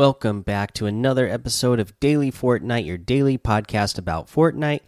Welcome 0.00 0.40
back 0.40 0.72
to 0.74 0.86
another 0.86 1.28
episode 1.28 1.78
of 1.78 2.00
Daily 2.00 2.32
Fortnite, 2.32 2.86
your 2.86 2.96
daily 2.96 3.36
podcast 3.36 3.98
about 3.98 4.28
Fortnite. 4.28 4.80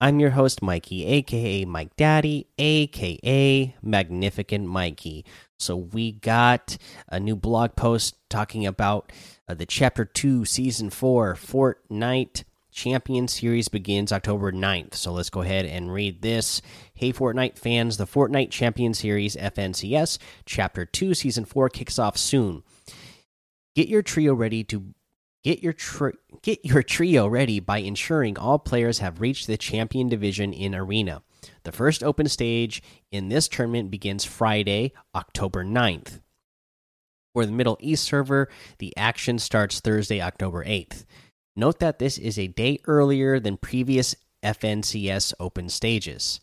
I'm 0.00 0.20
your 0.20 0.30
host, 0.30 0.62
Mikey, 0.62 1.04
aka 1.06 1.64
Mike 1.64 1.96
Daddy, 1.96 2.46
aka 2.56 3.74
Magnificent 3.82 4.68
Mikey. 4.68 5.24
So, 5.58 5.74
we 5.74 6.12
got 6.12 6.78
a 7.08 7.18
new 7.18 7.34
blog 7.34 7.74
post 7.74 8.14
talking 8.28 8.64
about 8.64 9.10
uh, 9.48 9.54
the 9.54 9.66
Chapter 9.66 10.04
2, 10.04 10.44
Season 10.44 10.88
4 10.88 11.34
Fortnite 11.34 12.44
Champion 12.70 13.26
Series 13.26 13.66
begins 13.66 14.12
October 14.12 14.52
9th. 14.52 14.94
So, 14.94 15.10
let's 15.10 15.30
go 15.30 15.40
ahead 15.40 15.66
and 15.66 15.92
read 15.92 16.22
this. 16.22 16.62
Hey, 16.94 17.12
Fortnite 17.12 17.58
fans, 17.58 17.96
the 17.96 18.06
Fortnite 18.06 18.52
Champion 18.52 18.94
Series 18.94 19.34
FNCS 19.34 20.18
Chapter 20.46 20.86
2, 20.86 21.14
Season 21.14 21.44
4 21.44 21.68
kicks 21.70 21.98
off 21.98 22.16
soon. 22.16 22.62
Get 23.74 23.88
your 23.88 24.02
trio 24.02 24.34
ready 24.34 24.64
to 24.64 24.94
get 25.42 25.62
your 25.62 25.74
get 26.42 26.64
your 26.64 26.82
trio 26.82 27.26
ready 27.26 27.60
by 27.60 27.78
ensuring 27.78 28.38
all 28.38 28.58
players 28.58 28.98
have 28.98 29.20
reached 29.20 29.46
the 29.46 29.56
champion 29.56 30.08
division 30.08 30.52
in 30.52 30.74
arena. 30.74 31.22
The 31.62 31.72
first 31.72 32.02
open 32.02 32.28
stage 32.28 32.82
in 33.10 33.28
this 33.28 33.48
tournament 33.48 33.90
begins 33.90 34.24
Friday, 34.24 34.92
October 35.14 35.64
9th. 35.64 36.20
For 37.32 37.46
the 37.46 37.52
Middle 37.52 37.78
East 37.80 38.04
server, 38.04 38.48
the 38.78 38.94
action 38.96 39.38
starts 39.38 39.80
Thursday, 39.80 40.20
October 40.20 40.64
8th. 40.64 41.04
Note 41.54 41.78
that 41.78 41.98
this 41.98 42.18
is 42.18 42.38
a 42.38 42.48
day 42.48 42.80
earlier 42.86 43.38
than 43.38 43.56
previous 43.56 44.16
FNCS 44.42 45.34
open 45.38 45.68
stages. 45.68 46.40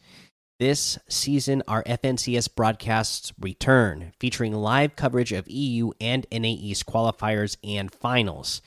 This 0.60 0.98
season, 1.08 1.62
our 1.68 1.84
FNCS 1.84 2.56
broadcasts 2.56 3.32
return, 3.40 4.14
featuring 4.20 4.54
live 4.54 4.96
coverage 4.96 5.32
of 5.32 5.48
EU 5.48 5.92
and 6.02 6.26
NA 6.32 6.48
East 6.48 6.88
qualifiers 6.88 7.58
and 7.64 7.94
finals. 7.94 8.64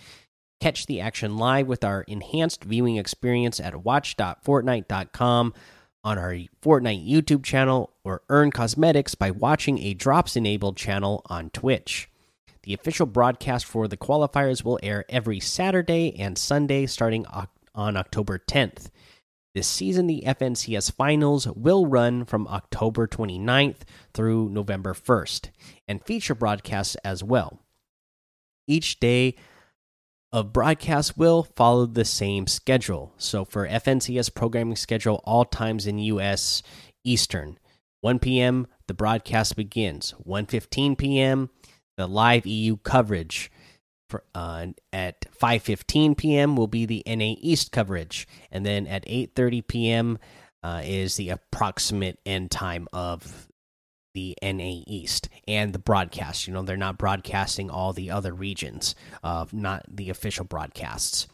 Catch 0.60 0.86
the 0.86 1.00
action 1.00 1.36
live 1.36 1.66
with 1.66 1.82
our 1.82 2.02
enhanced 2.02 2.62
viewing 2.62 2.96
experience 2.96 3.58
at 3.58 3.82
watch.fortnite.com 3.82 5.54
on 6.04 6.18
our 6.18 6.36
Fortnite 6.62 7.10
YouTube 7.10 7.42
channel 7.42 7.92
or 8.04 8.22
earn 8.28 8.52
cosmetics 8.52 9.16
by 9.16 9.32
watching 9.32 9.80
a 9.80 9.92
drops 9.92 10.36
enabled 10.36 10.76
channel 10.76 11.22
on 11.26 11.50
Twitch. 11.50 12.08
The 12.62 12.74
official 12.74 13.06
broadcast 13.06 13.66
for 13.66 13.88
the 13.88 13.96
qualifiers 13.96 14.62
will 14.62 14.78
air 14.80 15.04
every 15.08 15.40
Saturday 15.40 16.14
and 16.20 16.38
Sunday 16.38 16.86
starting 16.86 17.26
on 17.74 17.96
October 17.96 18.38
10th. 18.38 18.90
This 19.52 19.66
season, 19.66 20.06
the 20.06 20.22
FNCS 20.24 20.92
finals 20.94 21.48
will 21.48 21.86
run 21.86 22.24
from 22.24 22.46
October 22.46 23.08
29th 23.08 23.78
through 24.14 24.48
November 24.48 24.94
1st 24.94 25.50
and 25.88 26.04
feature 26.04 26.36
broadcasts 26.36 26.94
as 27.04 27.24
well. 27.24 27.58
Each 28.68 29.00
day 29.00 29.34
of 30.32 30.52
broadcast 30.52 31.18
will 31.18 31.42
follow 31.42 31.86
the 31.86 32.04
same 32.04 32.46
schedule. 32.46 33.12
So 33.16 33.44
for 33.44 33.66
FNCS 33.66 34.32
programming 34.32 34.76
schedule, 34.76 35.20
all 35.24 35.44
times 35.44 35.86
in 35.86 35.98
US 35.98 36.62
Eastern. 37.02 37.58
1 38.02 38.20
p.m. 38.20 38.68
the 38.86 38.94
broadcast 38.94 39.56
begins. 39.56 40.14
1:15 40.24 40.96
p.m. 40.96 41.50
the 41.96 42.06
live 42.06 42.46
EU 42.46 42.76
coverage 42.76 43.50
uh, 44.34 44.66
at 44.92 45.26
5:15 45.40 46.16
p.m. 46.16 46.56
will 46.56 46.66
be 46.66 46.86
the 46.86 47.02
NA 47.06 47.34
East 47.40 47.72
coverage, 47.72 48.26
and 48.50 48.64
then 48.64 48.86
at 48.86 49.04
8:30 49.06 49.66
p.m. 49.66 50.18
Uh, 50.62 50.82
is 50.84 51.16
the 51.16 51.30
approximate 51.30 52.18
end 52.26 52.50
time 52.50 52.86
of 52.92 53.48
the 54.14 54.36
NA 54.42 54.82
East 54.86 55.28
and 55.46 55.72
the 55.72 55.78
broadcast. 55.78 56.46
You 56.46 56.52
know, 56.52 56.62
they're 56.62 56.76
not 56.76 56.98
broadcasting 56.98 57.70
all 57.70 57.92
the 57.92 58.10
other 58.10 58.34
regions 58.34 58.94
of 59.22 59.52
not 59.52 59.84
the 59.88 60.10
official 60.10 60.44
broadcasts. 60.44 61.28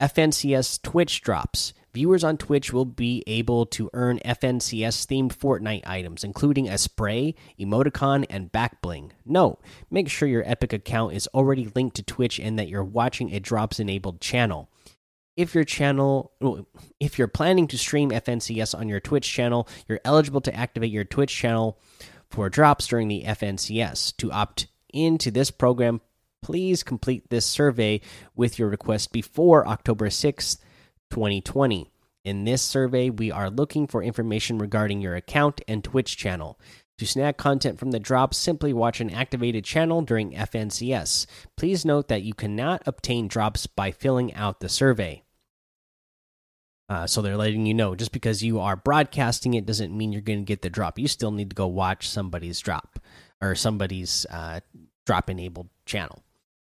FNCS 0.00 0.82
Twitch 0.82 1.20
drops. 1.22 1.72
Viewers 1.94 2.24
on 2.24 2.38
Twitch 2.38 2.72
will 2.72 2.86
be 2.86 3.22
able 3.26 3.66
to 3.66 3.90
earn 3.92 4.18
FNCS 4.24 5.06
themed 5.06 5.36
Fortnite 5.36 5.86
items, 5.86 6.24
including 6.24 6.68
a 6.68 6.78
spray, 6.78 7.34
emoticon, 7.60 8.24
and 8.30 8.50
back 8.50 8.80
bling. 8.80 9.12
Note: 9.26 9.60
make 9.90 10.08
sure 10.08 10.26
your 10.26 10.42
Epic 10.46 10.72
account 10.72 11.12
is 11.12 11.28
already 11.34 11.70
linked 11.74 11.96
to 11.96 12.02
Twitch 12.02 12.40
and 12.40 12.58
that 12.58 12.68
you're 12.68 12.82
watching 12.82 13.34
a 13.34 13.40
drops 13.40 13.78
enabled 13.78 14.20
channel. 14.22 14.70
If 15.36 15.54
your 15.54 15.64
channel, 15.64 16.32
if 16.98 17.18
you're 17.18 17.28
planning 17.28 17.66
to 17.68 17.78
stream 17.78 18.10
FNCS 18.10 18.78
on 18.78 18.88
your 18.88 19.00
Twitch 19.00 19.30
channel, 19.30 19.68
you're 19.86 20.00
eligible 20.04 20.40
to 20.42 20.54
activate 20.54 20.90
your 20.90 21.04
Twitch 21.04 21.34
channel 21.34 21.78
for 22.30 22.48
drops 22.48 22.86
during 22.86 23.08
the 23.08 23.24
FNCS. 23.24 24.16
To 24.16 24.32
opt 24.32 24.66
into 24.92 25.30
this 25.30 25.50
program, 25.50 26.00
please 26.42 26.82
complete 26.82 27.28
this 27.30 27.46
survey 27.46 28.00
with 28.34 28.58
your 28.58 28.68
request 28.68 29.12
before 29.12 29.66
October 29.66 30.08
6th, 30.08 30.58
2020. 31.12 31.90
In 32.24 32.44
this 32.44 32.62
survey, 32.62 33.10
we 33.10 33.30
are 33.30 33.50
looking 33.50 33.86
for 33.86 34.02
information 34.02 34.56
regarding 34.56 35.02
your 35.02 35.14
account 35.14 35.60
and 35.68 35.84
Twitch 35.84 36.16
channel. 36.16 36.58
To 36.96 37.06
snag 37.06 37.36
content 37.36 37.78
from 37.78 37.90
the 37.90 38.00
drops, 38.00 38.38
simply 38.38 38.72
watch 38.72 38.98
an 38.98 39.10
activated 39.10 39.62
channel 39.62 40.00
during 40.00 40.32
FNCS. 40.32 41.26
Please 41.54 41.84
note 41.84 42.08
that 42.08 42.22
you 42.22 42.32
cannot 42.32 42.82
obtain 42.86 43.28
drops 43.28 43.66
by 43.66 43.90
filling 43.90 44.32
out 44.32 44.60
the 44.60 44.70
survey. 44.70 45.22
Uh, 46.88 47.06
so 47.06 47.20
they're 47.20 47.36
letting 47.36 47.66
you 47.66 47.74
know 47.74 47.94
just 47.94 48.12
because 48.12 48.42
you 48.42 48.58
are 48.58 48.76
broadcasting 48.76 49.52
it 49.52 49.66
doesn't 49.66 49.96
mean 49.96 50.12
you're 50.12 50.22
going 50.22 50.38
to 50.38 50.44
get 50.44 50.62
the 50.62 50.70
drop. 50.70 50.98
You 50.98 51.08
still 51.08 51.30
need 51.30 51.50
to 51.50 51.56
go 51.56 51.66
watch 51.66 52.08
somebody's 52.08 52.60
drop 52.60 52.98
or 53.42 53.54
somebody's 53.54 54.24
uh, 54.30 54.60
drop 55.04 55.28
enabled 55.28 55.68
channel. 55.84 56.22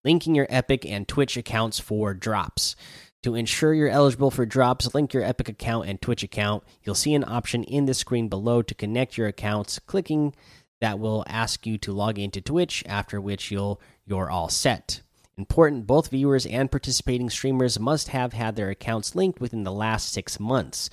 Linking 0.04 0.34
your 0.34 0.46
Epic 0.50 0.84
and 0.84 1.08
Twitch 1.08 1.38
accounts 1.38 1.80
for 1.80 2.12
drops. 2.12 2.76
To 3.24 3.34
ensure 3.34 3.72
you're 3.72 3.88
eligible 3.88 4.30
for 4.30 4.44
drops, 4.44 4.94
link 4.94 5.14
your 5.14 5.22
Epic 5.22 5.48
account 5.48 5.88
and 5.88 5.98
Twitch 5.98 6.22
account. 6.22 6.62
You'll 6.82 6.94
see 6.94 7.14
an 7.14 7.24
option 7.24 7.64
in 7.64 7.86
the 7.86 7.94
screen 7.94 8.28
below 8.28 8.60
to 8.60 8.74
connect 8.74 9.16
your 9.16 9.26
accounts. 9.28 9.78
Clicking 9.78 10.34
that 10.82 10.98
will 10.98 11.24
ask 11.26 11.66
you 11.66 11.78
to 11.78 11.92
log 11.94 12.18
into 12.18 12.42
Twitch, 12.42 12.84
after 12.86 13.18
which 13.18 13.50
you'll 13.50 13.80
you're 14.04 14.30
all 14.30 14.50
set. 14.50 15.00
Important, 15.38 15.86
both 15.86 16.10
viewers 16.10 16.44
and 16.44 16.70
participating 16.70 17.30
streamers 17.30 17.80
must 17.80 18.08
have 18.08 18.34
had 18.34 18.56
their 18.56 18.68
accounts 18.68 19.14
linked 19.14 19.40
within 19.40 19.64
the 19.64 19.72
last 19.72 20.12
6 20.12 20.38
months. 20.38 20.90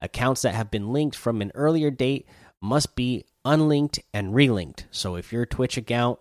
Accounts 0.00 0.40
that 0.40 0.54
have 0.54 0.70
been 0.70 0.90
linked 0.90 1.14
from 1.16 1.42
an 1.42 1.52
earlier 1.54 1.90
date 1.90 2.26
must 2.62 2.96
be 2.96 3.26
unlinked 3.44 4.00
and 4.14 4.34
relinked. 4.34 4.86
So 4.90 5.16
if 5.16 5.34
your 5.34 5.44
Twitch 5.44 5.76
account 5.76 6.18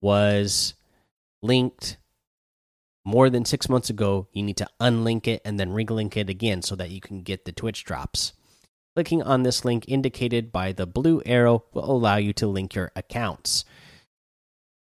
was 0.00 0.74
linked 1.42 1.96
more 3.04 3.30
than 3.30 3.44
six 3.44 3.68
months 3.68 3.90
ago, 3.90 4.28
you 4.32 4.42
need 4.42 4.56
to 4.58 4.68
unlink 4.80 5.26
it 5.26 5.42
and 5.44 5.58
then 5.58 5.70
relink 5.70 6.16
it 6.16 6.28
again 6.28 6.62
so 6.62 6.76
that 6.76 6.90
you 6.90 7.00
can 7.00 7.22
get 7.22 7.44
the 7.44 7.52
Twitch 7.52 7.84
drops. 7.84 8.32
Clicking 8.94 9.22
on 9.22 9.42
this 9.42 9.64
link 9.64 9.84
indicated 9.88 10.52
by 10.52 10.72
the 10.72 10.86
blue 10.86 11.22
arrow 11.24 11.64
will 11.72 11.90
allow 11.90 12.16
you 12.16 12.32
to 12.34 12.46
link 12.46 12.74
your 12.74 12.92
accounts. 12.94 13.64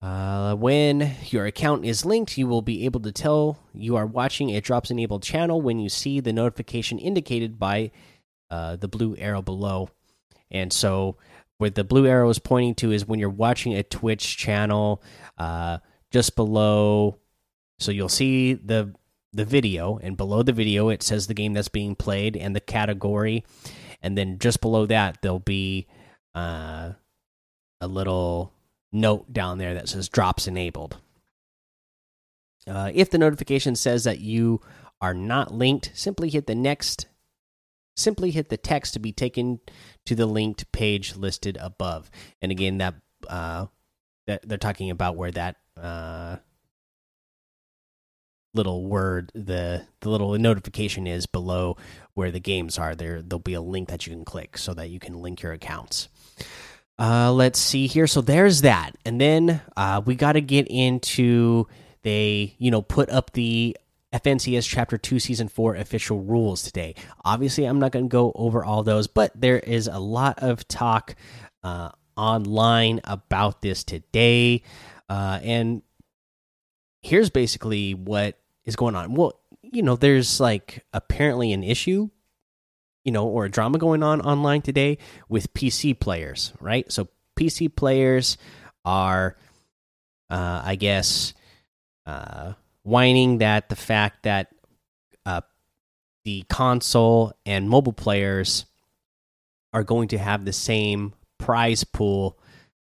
Uh, 0.02 0.54
when 0.54 1.16
your 1.30 1.46
account 1.46 1.86
is 1.86 2.04
linked, 2.04 2.36
you 2.36 2.46
will 2.46 2.60
be 2.60 2.84
able 2.84 3.00
to 3.00 3.10
tell 3.10 3.58
you 3.72 3.96
are 3.96 4.04
watching 4.04 4.50
a 4.50 4.60
drops 4.60 4.90
enabled 4.90 5.22
channel 5.22 5.62
when 5.62 5.78
you 5.78 5.88
see 5.88 6.20
the 6.20 6.32
notification 6.32 6.98
indicated 6.98 7.58
by 7.58 7.90
uh, 8.50 8.76
the 8.76 8.88
blue 8.88 9.16
arrow 9.16 9.40
below. 9.40 9.88
And 10.50 10.70
so, 10.70 11.16
what 11.56 11.74
the 11.74 11.84
blue 11.84 12.06
arrow 12.06 12.28
is 12.28 12.38
pointing 12.38 12.74
to 12.76 12.92
is 12.92 13.06
when 13.06 13.18
you're 13.18 13.30
watching 13.30 13.74
a 13.74 13.82
Twitch 13.82 14.36
channel, 14.36 15.02
uh, 15.38 15.78
just 16.10 16.36
below 16.36 17.18
so 17.78 17.92
you'll 17.92 18.08
see 18.08 18.54
the 18.54 18.94
the 19.32 19.44
video, 19.44 19.98
and 19.98 20.16
below 20.16 20.42
the 20.42 20.52
video 20.52 20.88
it 20.90 21.02
says 21.02 21.26
the 21.26 21.34
game 21.34 21.54
that's 21.54 21.68
being 21.68 21.96
played 21.96 22.36
and 22.36 22.54
the 22.54 22.60
category, 22.60 23.44
and 24.00 24.16
then 24.16 24.38
just 24.38 24.60
below 24.60 24.86
that 24.86 25.18
there'll 25.22 25.40
be 25.40 25.86
uh, 26.34 26.92
a 27.80 27.86
little 27.88 28.52
note 28.92 29.32
down 29.32 29.58
there 29.58 29.74
that 29.74 29.88
says 29.88 30.08
drops 30.08 30.46
enabled. 30.46 30.98
Uh, 32.66 32.90
if 32.94 33.10
the 33.10 33.18
notification 33.18 33.76
says 33.76 34.04
that 34.04 34.20
you 34.20 34.60
are 35.00 35.14
not 35.14 35.52
linked, 35.52 35.90
simply 35.94 36.30
hit 36.30 36.46
the 36.46 36.54
next. 36.54 37.06
Simply 37.96 38.32
hit 38.32 38.48
the 38.48 38.56
text 38.56 38.94
to 38.94 38.98
be 38.98 39.12
taken 39.12 39.60
to 40.06 40.16
the 40.16 40.26
linked 40.26 40.72
page 40.72 41.14
listed 41.14 41.56
above. 41.60 42.10
And 42.42 42.50
again, 42.50 42.78
that 42.78 42.94
uh, 43.28 43.66
that 44.26 44.48
they're 44.48 44.58
talking 44.58 44.90
about 44.90 45.16
where 45.16 45.30
that 45.30 45.56
uh, 45.80 46.38
little 48.54 48.84
word 48.84 49.30
the 49.34 49.84
the 50.00 50.08
little 50.08 50.36
notification 50.38 51.06
is 51.06 51.26
below 51.26 51.76
where 52.14 52.30
the 52.30 52.40
games 52.40 52.78
are 52.78 52.94
there 52.94 53.20
there'll 53.20 53.38
be 53.38 53.54
a 53.54 53.60
link 53.60 53.88
that 53.88 54.06
you 54.06 54.12
can 54.12 54.24
click 54.24 54.56
so 54.56 54.72
that 54.72 54.90
you 54.90 54.98
can 54.98 55.20
link 55.20 55.42
your 55.42 55.52
accounts 55.52 56.08
uh 56.98 57.32
let's 57.32 57.58
see 57.58 57.86
here 57.86 58.06
so 58.06 58.20
there's 58.20 58.62
that 58.62 58.92
and 59.04 59.20
then 59.20 59.60
uh 59.76 60.00
we 60.04 60.14
got 60.14 60.32
to 60.32 60.40
get 60.40 60.66
into 60.68 61.66
they 62.02 62.54
you 62.58 62.70
know 62.70 62.82
put 62.82 63.10
up 63.10 63.32
the 63.32 63.76
FNCS 64.12 64.68
Chapter 64.68 64.96
2 64.96 65.18
Season 65.18 65.48
4 65.48 65.74
official 65.74 66.20
rules 66.20 66.62
today. 66.62 66.94
Obviously, 67.24 67.64
I'm 67.64 67.80
not 67.80 67.90
going 67.90 68.04
to 68.04 68.08
go 68.08 68.30
over 68.36 68.64
all 68.64 68.84
those, 68.84 69.08
but 69.08 69.32
there 69.34 69.58
is 69.58 69.88
a 69.88 69.98
lot 69.98 70.38
of 70.38 70.68
talk 70.68 71.16
uh, 71.64 71.90
online 72.16 73.00
about 73.02 73.60
this 73.60 73.82
today. 73.82 74.62
Uh, 75.08 75.40
and 75.42 75.82
here's 77.02 77.30
basically 77.30 77.94
what 77.94 78.38
is 78.64 78.76
going 78.76 78.94
on. 78.94 79.14
Well, 79.14 79.38
you 79.62 79.82
know, 79.82 79.96
there's 79.96 80.40
like 80.40 80.84
apparently 80.92 81.52
an 81.52 81.62
issue, 81.62 82.08
you 83.04 83.12
know, 83.12 83.26
or 83.26 83.44
a 83.46 83.50
drama 83.50 83.78
going 83.78 84.02
on 84.02 84.20
online 84.20 84.62
today 84.62 84.98
with 85.28 85.52
PC 85.54 85.98
players, 85.98 86.52
right? 86.60 86.90
So 86.90 87.08
PC 87.38 87.74
players 87.74 88.36
are, 88.84 89.36
uh, 90.30 90.62
I 90.64 90.76
guess, 90.76 91.34
uh, 92.06 92.52
whining 92.82 93.38
that 93.38 93.68
the 93.68 93.76
fact 93.76 94.24
that 94.24 94.48
uh, 95.26 95.40
the 96.24 96.44
console 96.48 97.32
and 97.44 97.68
mobile 97.68 97.92
players 97.92 98.66
are 99.72 99.84
going 99.84 100.08
to 100.08 100.18
have 100.18 100.44
the 100.44 100.52
same 100.52 101.14
prize 101.38 101.82
pool 101.84 102.38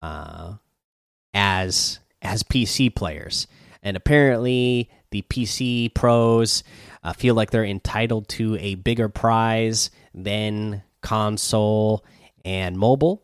uh, 0.01 0.53
as 1.33 1.99
as 2.21 2.43
PC 2.43 2.93
players, 2.93 3.47
and 3.83 3.95
apparently 3.95 4.89
the 5.11 5.21
PC 5.23 5.93
pros 5.93 6.63
uh, 7.03 7.13
feel 7.13 7.35
like 7.35 7.51
they're 7.51 7.65
entitled 7.65 8.27
to 8.29 8.57
a 8.57 8.75
bigger 8.75 9.09
prize 9.09 9.89
than 10.13 10.83
console 11.01 12.05
and 12.45 12.77
mobile. 12.77 13.23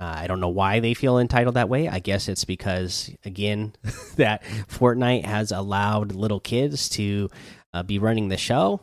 Uh, 0.00 0.14
I 0.16 0.26
don't 0.26 0.40
know 0.40 0.48
why 0.48 0.80
they 0.80 0.94
feel 0.94 1.18
entitled 1.18 1.56
that 1.56 1.68
way. 1.68 1.86
I 1.88 1.98
guess 1.98 2.28
it's 2.28 2.44
because, 2.44 3.10
again, 3.24 3.74
that 4.16 4.42
Fortnite 4.68 5.26
has 5.26 5.52
allowed 5.52 6.12
little 6.12 6.40
kids 6.40 6.88
to 6.90 7.28
uh, 7.74 7.82
be 7.82 7.98
running 7.98 8.28
the 8.28 8.38
show. 8.38 8.80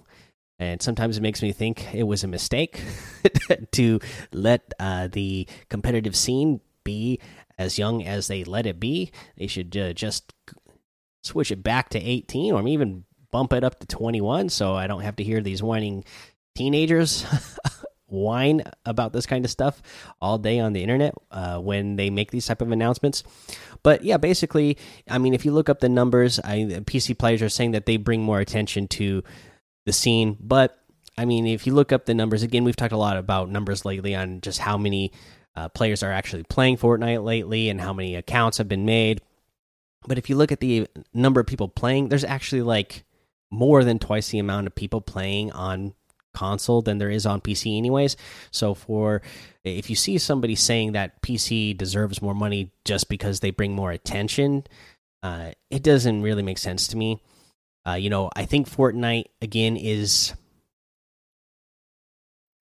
And 0.60 0.82
sometimes 0.82 1.18
it 1.18 1.22
makes 1.22 1.42
me 1.42 1.52
think 1.52 1.94
it 1.94 2.04
was 2.04 2.24
a 2.24 2.28
mistake 2.28 2.82
to 3.72 4.00
let 4.32 4.74
uh, 4.80 5.08
the 5.08 5.48
competitive 5.70 6.16
scene 6.16 6.62
be 6.84 7.20
as 7.60 7.78
young 7.78 8.04
as 8.04 8.28
they 8.28 8.44
let 8.44 8.66
it 8.66 8.80
be. 8.80 9.12
They 9.38 9.48
should 9.48 9.76
uh, 9.76 9.94
just 9.94 10.34
switch 11.28 11.52
it 11.52 11.64
back 11.64 11.90
to 11.90 12.00
18 12.00 12.54
or 12.54 12.68
even 12.68 13.04
bump 13.32 13.54
it 13.54 13.64
up 13.64 13.80
to 13.80 13.88
21 13.88 14.50
so 14.50 14.74
I 14.74 14.88
don't 14.88 15.02
have 15.02 15.18
to 15.18 15.24
hear 15.24 15.42
these 15.42 15.62
whining 15.62 16.04
teenagers 16.56 17.26
whine 18.08 18.64
about 18.86 19.14
this 19.14 19.26
kind 19.26 19.46
of 19.46 19.52
stuff 19.52 19.82
all 20.22 20.38
day 20.38 20.60
on 20.60 20.74
the 20.74 20.82
internet 20.82 21.14
uh, 21.32 21.58
when 21.60 21.96
they 21.98 22.10
make 22.10 22.32
these 22.32 22.46
type 22.46 22.62
of 22.62 22.72
announcements. 22.72 23.24
But 23.84 24.04
yeah, 24.04 24.18
basically, 24.18 24.78
I 25.10 25.18
mean, 25.18 25.34
if 25.34 25.46
you 25.46 25.52
look 25.52 25.70
up 25.70 25.80
the 25.80 25.90
numbers, 25.90 26.40
I, 26.40 26.60
PC 26.86 27.18
players 27.18 27.42
are 27.42 27.50
saying 27.50 27.72
that 27.72 27.86
they 27.86 27.98
bring 27.98 28.24
more 28.24 28.40
attention 28.40 28.88
to 28.90 29.24
the 29.86 29.94
scene. 29.94 30.38
But 30.40 30.78
I 31.18 31.26
mean, 31.26 31.46
if 31.46 31.68
you 31.68 31.74
look 31.74 31.92
up 31.92 32.06
the 32.06 32.14
numbers 32.14 32.44
again, 32.44 32.64
we've 32.64 32.76
talked 32.76 32.94
a 32.94 32.98
lot 32.98 33.18
about 33.18 33.50
numbers 33.50 33.86
lately 33.86 34.16
on 34.16 34.42
just 34.42 34.60
how 34.60 34.78
many 34.78 35.12
uh, 35.56 35.70
players 35.70 36.04
are 36.04 36.12
actually 36.12 36.44
playing 36.44 36.78
Fortnite 36.78 37.24
lately 37.24 37.70
and 37.70 37.82
how 37.82 37.94
many 37.94 38.16
accounts 38.16 38.58
have 38.60 38.68
been 38.68 38.86
made. 38.86 39.22
But 40.06 40.18
if 40.18 40.30
you 40.30 40.36
look 40.36 40.52
at 40.52 40.60
the 40.60 40.88
number 41.14 41.40
of 41.40 41.48
people 41.48 41.68
playing, 41.68 42.10
there's 42.10 42.24
actually 42.24 42.62
like 42.62 43.04
more 43.52 43.84
than 43.84 44.00
twice 44.00 44.30
the 44.30 44.40
amount 44.40 44.68
of 44.68 44.76
people 44.76 45.02
playing 45.02 45.52
on 45.52 45.94
console 46.34 46.84
than 46.84 47.00
there 47.00 47.10
is 47.10 47.26
on 47.26 47.42
PC 47.42 47.78
anyways. 47.78 48.16
So 48.52 48.74
for 48.74 49.22
if 49.64 49.90
you 49.90 49.96
see 49.96 50.18
somebody 50.18 50.56
saying 50.56 50.92
that 50.92 51.22
PC 51.22 51.76
deserves 51.76 52.22
more 52.22 52.36
money 52.36 52.72
just 52.86 53.10
because 53.10 53.40
they 53.40 53.52
bring 53.52 53.74
more 53.74 53.92
attention, 53.92 54.66
uh, 55.24 55.52
it 55.70 55.82
doesn't 55.84 56.22
really 56.22 56.44
make 56.44 56.60
sense 56.60 56.88
to 56.90 56.98
me. 56.98 57.22
Uh, 57.88 57.94
you 57.94 58.10
know, 58.10 58.30
I 58.36 58.46
think 58.46 58.70
Fortnite 58.70 59.26
again 59.42 59.78
is 59.78 60.34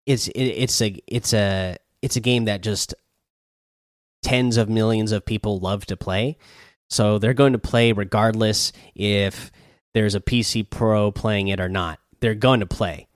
it's 0.06 0.28
it, 0.30 0.44
it's 0.44 0.82
a 0.82 0.96
it's 1.08 1.34
a 1.34 1.76
it's 2.02 2.16
a 2.16 2.22
game 2.22 2.46
that 2.46 2.62
just 2.62 2.94
tens 4.24 4.58
of 4.58 4.70
millions 4.70 5.12
of 5.12 5.26
people 5.26 5.60
love 5.60 5.86
to 5.88 5.98
play. 5.98 6.38
So 6.90 7.20
they're 7.20 7.34
going 7.34 7.54
to 7.54 7.60
play 7.60 7.92
regardless 7.92 8.72
if 8.96 9.52
there's 9.94 10.16
a 10.16 10.22
PC 10.22 10.70
Pro 10.70 11.12
playing 11.12 11.50
it 11.50 11.60
or 11.60 11.70
not. 11.70 12.00
They're 12.20 12.36
going 12.36 12.62
to 12.62 12.66
play. 12.66 13.08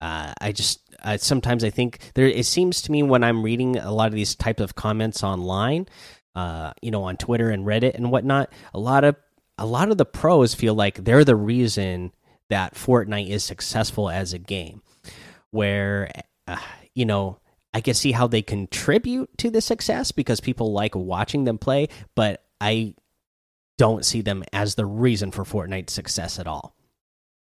Uh, 0.00 0.32
I 0.40 0.52
just 0.52 0.80
uh, 1.02 1.16
sometimes 1.16 1.64
I 1.64 1.70
think 1.70 1.98
there. 2.14 2.26
It 2.26 2.46
seems 2.46 2.82
to 2.82 2.92
me 2.92 3.02
when 3.02 3.24
I'm 3.24 3.42
reading 3.42 3.76
a 3.76 3.92
lot 3.92 4.08
of 4.08 4.14
these 4.14 4.34
types 4.34 4.60
of 4.60 4.74
comments 4.74 5.22
online, 5.22 5.86
uh, 6.34 6.72
you 6.82 6.90
know, 6.90 7.04
on 7.04 7.16
Twitter 7.16 7.50
and 7.50 7.64
Reddit 7.66 7.94
and 7.94 8.10
whatnot, 8.10 8.52
a 8.72 8.78
lot 8.78 9.04
of 9.04 9.16
a 9.58 9.66
lot 9.66 9.90
of 9.90 9.98
the 9.98 10.04
pros 10.04 10.54
feel 10.54 10.74
like 10.74 11.04
they're 11.04 11.24
the 11.24 11.36
reason 11.36 12.12
that 12.50 12.74
Fortnite 12.74 13.28
is 13.28 13.44
successful 13.44 14.10
as 14.10 14.32
a 14.32 14.38
game. 14.38 14.82
Where, 15.50 16.10
uh, 16.48 16.56
you 16.94 17.04
know, 17.04 17.38
I 17.72 17.80
can 17.80 17.94
see 17.94 18.12
how 18.12 18.26
they 18.26 18.42
contribute 18.42 19.30
to 19.38 19.50
the 19.50 19.60
success 19.60 20.12
because 20.12 20.40
people 20.40 20.72
like 20.72 20.94
watching 20.94 21.44
them 21.44 21.58
play, 21.58 21.88
but 22.14 22.44
I 22.60 22.94
don't 23.78 24.04
see 24.04 24.20
them 24.20 24.44
as 24.52 24.74
the 24.74 24.86
reason 24.86 25.30
for 25.30 25.44
Fortnite's 25.44 25.92
success 25.92 26.38
at 26.38 26.46
all. 26.46 26.74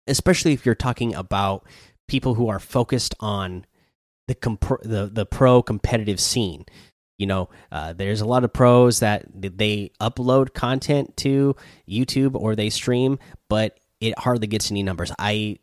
Especially 0.06 0.52
if 0.52 0.64
you're 0.66 0.74
talking 0.74 1.14
about 1.14 1.64
people 2.08 2.34
who 2.34 2.48
are 2.48 2.58
focused 2.58 3.14
on 3.20 3.64
the 4.28 4.36
the 4.82 5.10
the 5.12 5.26
pro 5.26 5.62
competitive 5.62 6.20
scene. 6.20 6.64
You 7.18 7.26
know, 7.26 7.48
uh, 7.70 7.92
there's 7.92 8.20
a 8.20 8.26
lot 8.26 8.44
of 8.44 8.52
pros 8.52 9.00
that 9.00 9.24
they 9.32 9.92
upload 10.00 10.52
content 10.52 11.16
to 11.18 11.54
YouTube 11.88 12.34
or 12.34 12.56
they 12.56 12.70
stream, 12.70 13.18
but 13.48 13.78
it 14.00 14.18
hardly 14.18 14.48
gets 14.48 14.70
any 14.70 14.82
numbers. 14.82 15.12
I 15.18 15.58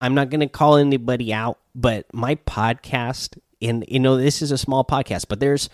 I'm 0.00 0.14
not 0.14 0.30
going 0.30 0.40
to 0.40 0.48
call 0.48 0.76
anybody 0.76 1.32
out, 1.32 1.58
but 1.74 2.12
my 2.12 2.34
podcast 2.34 3.38
and 3.62 3.84
you 3.88 4.00
know 4.00 4.16
this 4.16 4.42
is 4.42 4.50
a 4.50 4.58
small 4.58 4.84
podcast, 4.84 5.26
but 5.28 5.40
there's 5.40 5.70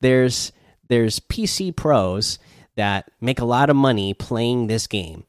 there's 0.00 0.52
there's 0.88 1.20
PC 1.20 1.74
pros 1.74 2.38
that 2.78 3.10
make 3.20 3.40
a 3.40 3.44
lot 3.44 3.70
of 3.70 3.76
money 3.76 4.14
playing 4.14 4.66
this 4.66 4.86
game 4.86 5.24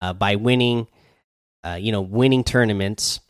uh, 0.00 0.12
by 0.12 0.36
winning, 0.36 0.86
uh, 1.64 1.78
you 1.80 1.92
know, 1.92 2.00
winning 2.00 2.44
tournaments 2.44 3.20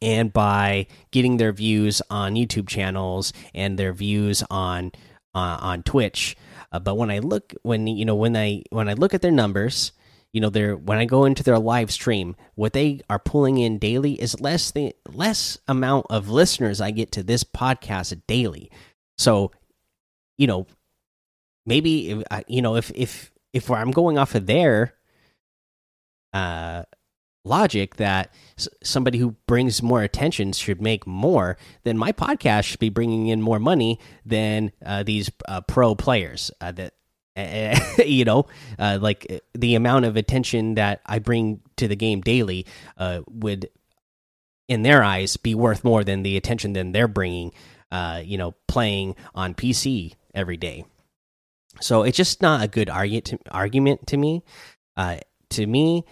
and 0.00 0.32
by 0.32 0.86
getting 1.10 1.38
their 1.38 1.52
views 1.52 2.00
on 2.10 2.34
YouTube 2.34 2.68
channels 2.68 3.32
and 3.54 3.78
their 3.78 3.92
views 3.92 4.44
on 4.50 4.92
uh, 5.34 5.58
on 5.60 5.82
Twitch. 5.82 6.36
Uh, 6.70 6.78
but 6.78 6.96
when 6.96 7.10
I 7.10 7.18
look 7.18 7.54
when 7.62 7.86
you 7.86 8.04
know 8.04 8.14
when 8.14 8.36
I 8.36 8.62
when 8.70 8.88
I 8.88 8.92
look 8.92 9.14
at 9.14 9.22
their 9.22 9.32
numbers, 9.32 9.92
you 10.32 10.40
know 10.40 10.50
they're 10.50 10.76
when 10.76 10.98
i 10.98 11.04
go 11.04 11.24
into 11.24 11.42
their 11.42 11.58
live 11.58 11.90
stream 11.90 12.36
what 12.54 12.72
they 12.72 13.00
are 13.08 13.18
pulling 13.18 13.58
in 13.58 13.78
daily 13.78 14.12
is 14.20 14.40
less 14.40 14.70
the 14.70 14.94
less 15.08 15.58
amount 15.66 16.06
of 16.10 16.28
listeners 16.28 16.80
i 16.80 16.90
get 16.90 17.10
to 17.10 17.22
this 17.22 17.44
podcast 17.44 18.20
daily 18.26 18.70
so 19.16 19.50
you 20.36 20.46
know 20.46 20.66
maybe 21.68 22.22
you 22.48 22.62
know 22.62 22.74
if 22.74 22.90
if 22.94 23.30
if 23.52 23.70
i'm 23.70 23.90
going 23.90 24.18
off 24.18 24.34
of 24.34 24.46
their 24.46 24.94
uh 26.32 26.82
logic 27.44 27.96
that 27.96 28.32
somebody 28.82 29.18
who 29.18 29.36
brings 29.46 29.82
more 29.82 30.02
attention 30.02 30.52
should 30.52 30.82
make 30.82 31.06
more 31.06 31.56
then 31.84 31.96
my 31.96 32.12
podcast 32.12 32.64
should 32.64 32.80
be 32.80 32.88
bringing 32.88 33.28
in 33.28 33.40
more 33.40 33.58
money 33.58 33.98
than 34.24 34.72
uh, 34.84 35.02
these 35.02 35.30
uh, 35.46 35.60
pro 35.62 35.94
players 35.94 36.50
uh, 36.60 36.72
that 36.72 36.94
you 38.04 38.24
know, 38.24 38.46
uh, 38.80 38.98
like 39.00 39.24
uh, 39.30 39.38
the 39.54 39.76
amount 39.76 40.04
of 40.04 40.16
attention 40.16 40.74
that 40.74 41.00
I 41.06 41.20
bring 41.20 41.60
to 41.76 41.86
the 41.86 41.94
game 41.94 42.20
daily 42.20 42.66
would, 43.28 43.70
in 44.66 44.82
their 44.82 45.04
eyes, 45.04 45.36
be 45.36 45.54
worth 45.54 45.84
more 45.84 46.02
than 46.02 46.24
the 46.24 46.36
attention 46.36 46.72
than 46.72 46.90
they're 46.90 47.06
bringing. 47.06 47.52
You 47.92 48.38
know, 48.38 48.54
playing 48.66 49.14
on 49.36 49.54
PC 49.54 50.14
every 50.34 50.56
day. 50.56 50.84
So 51.80 52.02
it's 52.02 52.16
just 52.16 52.42
not 52.42 52.62
a 52.62 52.68
good 52.68 52.90
argument 52.90 53.24
to, 53.26 53.38
argument 53.50 54.06
to 54.08 54.16
me. 54.16 54.42
Uh, 54.96 55.18
to 55.50 55.66
me, 55.66 56.04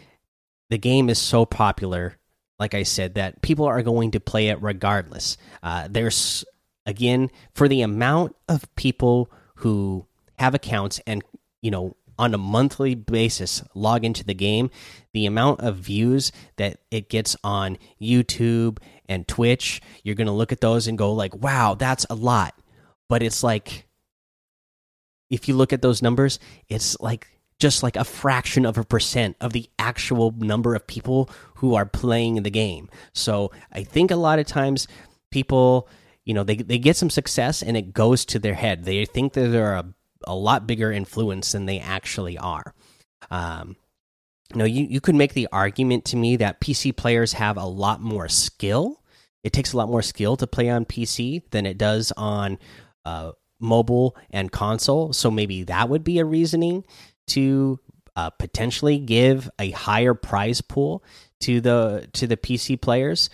the 0.71 0.79
game 0.79 1.09
is 1.09 1.19
so 1.19 1.45
popular, 1.45 2.17
like 2.59 2.75
I 2.75 2.83
said, 2.85 3.15
that 3.15 3.43
people 3.43 3.67
are 3.67 3.83
going 3.83 4.13
to 4.13 4.21
play 4.21 4.49
it 4.49 4.63
regardless. 4.63 5.37
Uh, 5.63 5.89
there's 5.91 6.45
again 6.87 7.31
for 7.55 7.69
the 7.69 7.83
amount 7.83 8.35
of 8.49 8.73
people 8.77 9.31
who 9.57 10.07
have 10.39 10.55
accounts 10.55 11.01
and 11.07 11.23
you 11.61 11.71
know 11.71 11.97
on 12.19 12.33
a 12.33 12.39
monthly 12.39 12.95
basis 12.95 13.63
log 13.75 14.05
into 14.05 14.25
the 14.25 14.35
game 14.35 14.71
the 15.13 15.27
amount 15.27 15.61
of 15.61 15.77
views 15.77 16.33
that 16.57 16.79
it 16.91 17.09
gets 17.09 17.37
on 17.43 17.77
youtube 18.01 18.79
and 19.09 19.27
twitch 19.27 19.83
you're 20.03 20.15
going 20.15 20.27
to 20.27 20.33
look 20.33 20.53
at 20.53 20.61
those 20.61 20.87
and 20.87 20.97
go 20.97 21.13
like 21.13 21.35
wow 21.35 21.75
that's 21.75 22.07
a 22.09 22.15
lot 22.15 22.55
but 23.09 23.23
it's 23.23 23.43
like 23.43 23.87
if 25.30 25.49
you 25.49 25.54
look 25.54 25.73
at 25.73 25.83
those 25.83 26.02
numbers 26.02 26.38
it's 26.68 26.99
like 27.00 27.28
just 27.59 27.83
like 27.83 27.97
a 27.97 28.04
fraction 28.04 28.66
of 28.66 28.76
a 28.76 28.85
percent 28.85 29.37
of 29.40 29.52
the 29.52 29.68
actual 29.78 30.33
number 30.38 30.75
of 30.75 30.87
people 30.87 31.30
who 31.56 31.75
are 31.75 31.87
playing 31.87 32.42
the 32.42 32.50
game 32.50 32.88
so 33.12 33.50
i 33.73 33.83
think 33.83 34.11
a 34.11 34.16
lot 34.16 34.38
of 34.38 34.47
times 34.47 34.87
people 35.30 35.88
you 36.25 36.35
know 36.35 36.45
they, 36.45 36.56
they 36.56 36.78
get 36.78 36.97
some 36.97 37.11
success 37.11 37.62
and 37.62 37.76
it 37.76 37.92
goes 37.92 38.25
to 38.25 38.38
their 38.38 38.54
head 38.54 38.85
they 38.85 39.04
think 39.04 39.33
that 39.33 39.49
they're 39.49 39.75
a 39.75 39.95
a 40.25 40.35
lot 40.35 40.66
bigger 40.66 40.92
influence 40.92 41.52
than 41.52 41.66
they 41.66 41.78
actually 41.78 42.37
are. 42.37 42.75
Um, 43.30 43.76
you 44.52 44.59
know, 44.59 44.64
you, 44.64 44.85
you 44.85 45.00
could 45.00 45.14
make 45.14 45.35
the 45.35 45.49
argument 45.52 46.04
to 46.06 46.16
me 46.16 46.37
that 46.37 46.61
PC 46.61 46.97
players 46.97 47.33
have 47.35 47.56
a 47.56 47.64
lot 47.64 48.00
more 48.00 48.28
skill. 48.28 49.02
It 49.42 49.52
takes 49.52 49.73
a 49.73 49.76
lot 49.76 49.88
more 49.88 50.02
skill 50.02 50.37
to 50.37 50.47
play 50.47 50.68
on 50.68 50.85
PC 50.85 51.42
than 51.50 51.66
it 51.66 51.78
does 51.78 52.12
on 52.16 52.59
uh, 53.04 53.33
mobile 53.59 54.17
and 54.31 54.53
console. 54.53 55.13
So 55.13 55.31
maybe 55.31 55.65
that 55.65 55.89
would 55.89 56.05
be 56.05 56.19
a 56.19 56.25
reasoning. 56.25 56.85
to 57.29 57.81
uh, 58.15 58.31
potentially 58.31 58.99
give 58.99 59.51
a 59.59 59.71
higher 59.73 60.15
prize 60.15 60.63
pool 60.63 61.05
to 61.41 61.61
the 61.61 62.09
to 62.15 62.27
the 62.27 62.37
PC 62.37 62.81
players, 62.81 63.29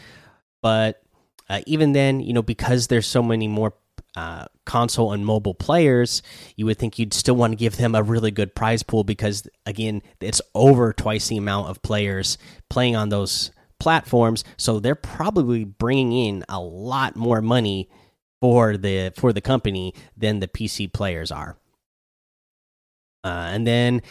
but 0.60 1.02
uh, 1.48 1.60
even 1.66 1.92
then, 1.92 2.20
you 2.20 2.32
know, 2.32 2.42
because 2.42 2.88
there's 2.88 3.06
so 3.06 3.22
many 3.22 3.46
more 3.46 3.74
uh, 4.16 4.46
console 4.64 5.12
and 5.12 5.24
mobile 5.24 5.54
players, 5.54 6.22
you 6.56 6.66
would 6.66 6.78
think 6.78 6.98
you'd 6.98 7.14
still 7.14 7.34
want 7.34 7.52
to 7.52 7.56
give 7.56 7.76
them 7.76 7.94
a 7.94 8.02
really 8.02 8.30
good 8.30 8.54
prize 8.54 8.82
pool 8.82 9.04
because, 9.04 9.46
again, 9.66 10.02
it's 10.20 10.40
over 10.54 10.92
twice 10.92 11.28
the 11.28 11.36
amount 11.36 11.68
of 11.68 11.82
players 11.82 12.38
playing 12.68 12.96
on 12.96 13.08
those 13.08 13.50
platforms. 13.78 14.44
So 14.56 14.80
they're 14.80 14.94
probably 14.94 15.64
bringing 15.64 16.12
in 16.12 16.44
a 16.48 16.60
lot 16.60 17.16
more 17.16 17.42
money 17.42 17.88
for 18.42 18.76
the 18.76 19.12
for 19.14 19.32
the 19.32 19.40
company 19.40 19.94
than 20.16 20.40
the 20.40 20.48
PC 20.48 20.92
players 20.92 21.30
are. 21.30 21.56
Uh, 23.22 23.50
and 23.52 23.64
then 23.64 24.02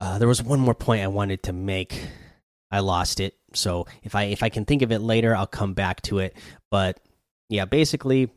uh, 0.00 0.18
there 0.18 0.26
was 0.26 0.42
one 0.42 0.58
more 0.58 0.74
point 0.74 1.04
I 1.04 1.06
wanted 1.06 1.44
to 1.44 1.52
make. 1.52 2.08
I 2.72 2.80
lost 2.80 3.20
it. 3.20 3.36
So 3.54 3.86
if 4.02 4.16
I 4.16 4.24
if 4.24 4.42
I 4.42 4.48
can 4.48 4.64
think 4.64 4.82
of 4.82 4.90
it 4.90 4.98
later, 4.98 5.36
I'll 5.36 5.46
come 5.46 5.74
back 5.74 6.02
to 6.02 6.18
it. 6.18 6.36
But 6.68 6.98
yeah, 7.48 7.64
basically 7.64 8.32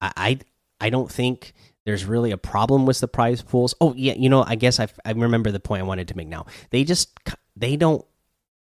I, 0.00 0.12
I 0.16 0.38
I 0.80 0.88
don't 0.88 1.12
think 1.12 1.52
there's 1.84 2.06
really 2.06 2.30
a 2.30 2.38
problem 2.38 2.86
with 2.86 3.00
the 3.00 3.08
prize 3.08 3.42
pools. 3.42 3.74
Oh 3.82 3.92
yeah, 3.98 4.14
you 4.14 4.30
know, 4.30 4.44
I 4.46 4.54
guess 4.54 4.80
I 4.80 4.88
I 5.04 5.10
remember 5.12 5.50
the 5.50 5.60
point 5.60 5.82
I 5.82 5.86
wanted 5.86 6.08
to 6.08 6.16
make 6.16 6.28
now. 6.28 6.46
They 6.70 6.84
just 6.84 7.18
they 7.54 7.76
don't 7.76 8.02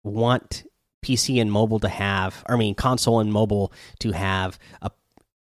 want 0.03 0.65
PC 1.05 1.43
and 1.43 1.53
mobile 1.53 1.81
to 1.81 1.91
have, 1.91 2.43
I 2.47 2.57
mean 2.57 2.75
console 2.75 3.21
and 3.21 3.31
mobile 3.31 3.71
to 3.99 4.13
have 4.13 4.59
a 4.81 4.91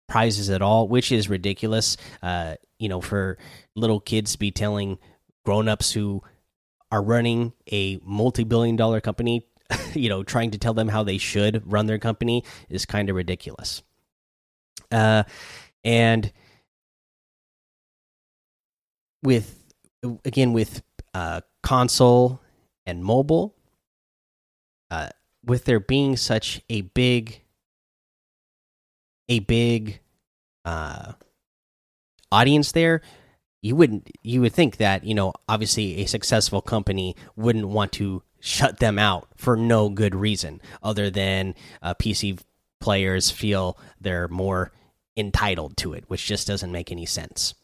prizes 0.06 0.50
at 0.50 0.62
all, 0.62 0.88
which 0.88 1.12
is 1.12 1.28
ridiculous. 1.28 1.96
Uh, 2.22 2.56
you 2.78 2.88
know, 2.88 3.00
for 3.00 3.38
little 3.74 4.00
kids 4.00 4.32
to 4.32 4.38
be 4.38 4.50
telling 4.50 4.98
grown-ups 5.44 5.92
who 5.92 6.22
are 6.90 7.02
running 7.02 7.52
a 7.72 7.98
multi-billion 8.02 8.76
dollar 8.76 9.00
company, 9.00 9.46
you 9.94 10.08
know, 10.08 10.22
trying 10.22 10.50
to 10.52 10.58
tell 10.58 10.74
them 10.74 10.88
how 10.88 11.02
they 11.02 11.18
should 11.18 11.62
run 11.70 11.86
their 11.86 11.98
company 11.98 12.44
is 12.68 12.86
kind 12.86 13.10
of 13.10 13.16
ridiculous. 13.16 13.82
Uh 14.90 15.24
and 15.82 16.32
with 19.22 19.64
again 20.24 20.52
with 20.52 20.82
uh, 21.14 21.40
console 21.62 22.40
and 22.86 23.02
mobile 23.04 23.54
uh, 24.90 25.08
with 25.44 25.64
there 25.64 25.80
being 25.80 26.16
such 26.16 26.60
a 26.68 26.82
big 26.82 27.40
a 29.28 29.40
big 29.40 30.00
uh, 30.64 31.12
audience 32.32 32.72
there 32.72 33.00
you 33.62 33.76
wouldn't 33.76 34.10
you 34.22 34.40
would 34.40 34.52
think 34.52 34.76
that 34.78 35.04
you 35.04 35.14
know 35.14 35.32
obviously 35.48 36.02
a 36.02 36.06
successful 36.06 36.60
company 36.60 37.16
wouldn't 37.36 37.68
want 37.68 37.92
to 37.92 38.22
shut 38.40 38.78
them 38.78 38.98
out 38.98 39.28
for 39.36 39.56
no 39.56 39.88
good 39.88 40.14
reason 40.14 40.60
other 40.82 41.08
than 41.10 41.54
uh, 41.82 41.94
pc 41.94 42.38
players 42.84 43.30
feel 43.30 43.78
they're 43.98 44.28
more 44.28 44.70
entitled 45.16 45.76
to 45.78 45.94
it, 45.94 46.04
which 46.08 46.26
just 46.26 46.46
doesn't 46.46 46.70
make 46.70 46.92
any 46.92 47.06
sense. 47.06 47.54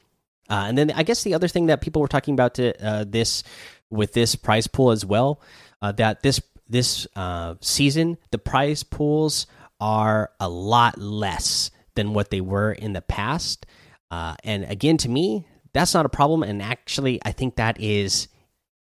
Uh, 0.48 0.64
and 0.66 0.78
then 0.78 0.90
I 0.90 1.02
guess 1.02 1.22
the 1.22 1.34
other 1.34 1.46
thing 1.46 1.66
that 1.66 1.82
people 1.82 2.00
were 2.00 2.08
talking 2.08 2.34
about 2.34 2.54
to 2.54 2.84
uh, 2.84 3.04
this 3.06 3.42
with 3.90 4.14
this 4.14 4.34
prize 4.34 4.66
pool 4.66 4.90
as 4.90 5.04
well, 5.04 5.40
uh, 5.82 5.92
that 5.92 6.22
this 6.22 6.40
this 6.68 7.06
uh, 7.16 7.54
season 7.60 8.16
the 8.30 8.38
prize 8.38 8.82
pools 8.82 9.46
are 9.80 10.30
a 10.38 10.48
lot 10.48 10.98
less 10.98 11.70
than 11.94 12.14
what 12.14 12.30
they 12.30 12.40
were 12.40 12.72
in 12.72 12.92
the 12.92 13.02
past. 13.02 13.66
Uh, 14.10 14.34
and 14.44 14.64
again, 14.64 14.96
to 14.98 15.08
me, 15.08 15.46
that's 15.72 15.94
not 15.94 16.06
a 16.06 16.10
problem. 16.10 16.42
And 16.42 16.60
actually, 16.60 17.20
I 17.24 17.32
think 17.32 17.56
that 17.56 17.80
is 17.80 18.28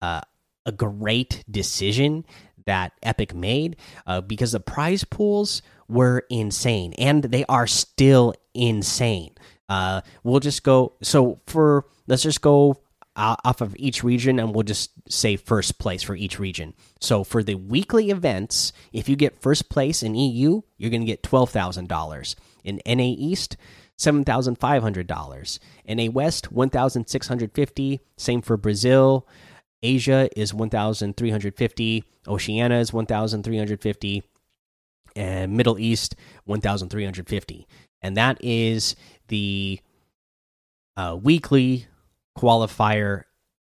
uh, 0.02 0.22
a 0.66 0.72
great 0.72 1.44
decision 1.50 2.26
that 2.66 2.94
Epic 3.04 3.34
made 3.34 3.78
because 4.28 4.52
the 4.52 4.60
prize 4.60 5.04
pools 5.04 5.62
were 5.88 6.26
insane, 6.30 6.94
and 6.98 7.24
they 7.24 7.46
are 7.46 7.68
still 7.68 8.34
insane. 8.54 9.36
Uh, 9.70 10.02
we'll 10.24 10.40
just 10.40 10.64
go. 10.64 10.94
So 11.02 11.40
for 11.48 11.86
let's 12.08 12.24
just 12.24 12.42
go 12.42 12.78
off 13.16 13.62
of 13.62 13.76
each 13.78 14.04
region, 14.04 14.40
and 14.40 14.54
we'll 14.54 14.64
just 14.64 14.92
say 15.10 15.36
first 15.36 15.80
place 15.80 16.04
for 16.04 16.16
each 16.16 16.40
region. 16.40 16.74
So 17.00 17.24
for 17.24 17.44
the 17.44 17.56
weekly 17.56 18.10
events, 18.10 18.74
if 18.92 19.08
you 19.08 19.16
get 19.16 19.42
first 19.42 19.70
place 19.70 20.04
in 20.04 20.16
EU, 20.16 20.62
you're 20.78 20.90
going 20.90 21.02
to 21.02 21.08
get 21.08 21.24
twelve 21.24 21.50
thousand 21.50 21.88
dollars. 21.88 22.36
In 22.64 22.82
NA 22.86 23.04
East, 23.04 23.58
seven 23.98 24.24
thousand 24.24 24.60
five 24.60 24.82
hundred 24.82 25.08
dollars. 25.08 25.60
In 25.86 25.98
NA 25.98 26.12
West, 26.12 26.52
one 26.52 26.70
thousand 26.70 27.08
six 27.08 27.28
hundred 27.28 27.54
fifty. 27.54 28.02
Same 28.18 28.42
for 28.42 28.58
Brazil. 28.58 29.28
Asia 29.84 30.30
is 30.36 30.54
one 30.54 30.70
thousand 30.70 31.16
three 31.16 31.32
hundred 31.32 31.56
fifty. 31.56 32.04
Oceania 32.28 32.80
is 32.80 32.92
one 32.92 33.06
thousand 33.06 33.44
three 33.44 33.58
hundred 33.58 33.82
fifty 33.82 34.24
and 35.16 35.56
Middle 35.56 35.80
East 35.80 36.16
1,350. 36.46 37.68
And 38.02 38.18
that 38.18 38.38
is 38.44 38.96
the 39.30 39.80
uh, 40.98 41.18
weekly 41.22 41.88
qualifier 42.38 43.24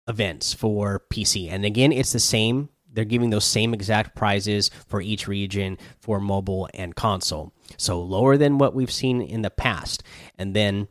events 0.08 0.54
for 0.54 1.04
PC. 1.12 1.52
And 1.52 1.66
again, 1.66 1.92
it's 1.92 2.12
the 2.12 2.20
same. 2.20 2.70
They're 2.92 3.06
giving 3.06 3.30
those 3.30 3.46
same 3.46 3.74
exact 3.74 4.16
prizes 4.16 4.72
for 4.88 5.02
each 5.02 5.28
region 5.28 5.78
for 6.00 6.20
mobile 6.20 6.68
and 6.74 6.96
console. 6.96 7.54
So 7.78 8.02
lower 8.02 8.36
than 8.36 8.58
what 8.58 8.74
we've 8.74 8.92
seen 8.92 9.22
in 9.22 9.44
the 9.44 9.52
past. 9.52 10.04
And 10.38 10.56
then 10.56 10.88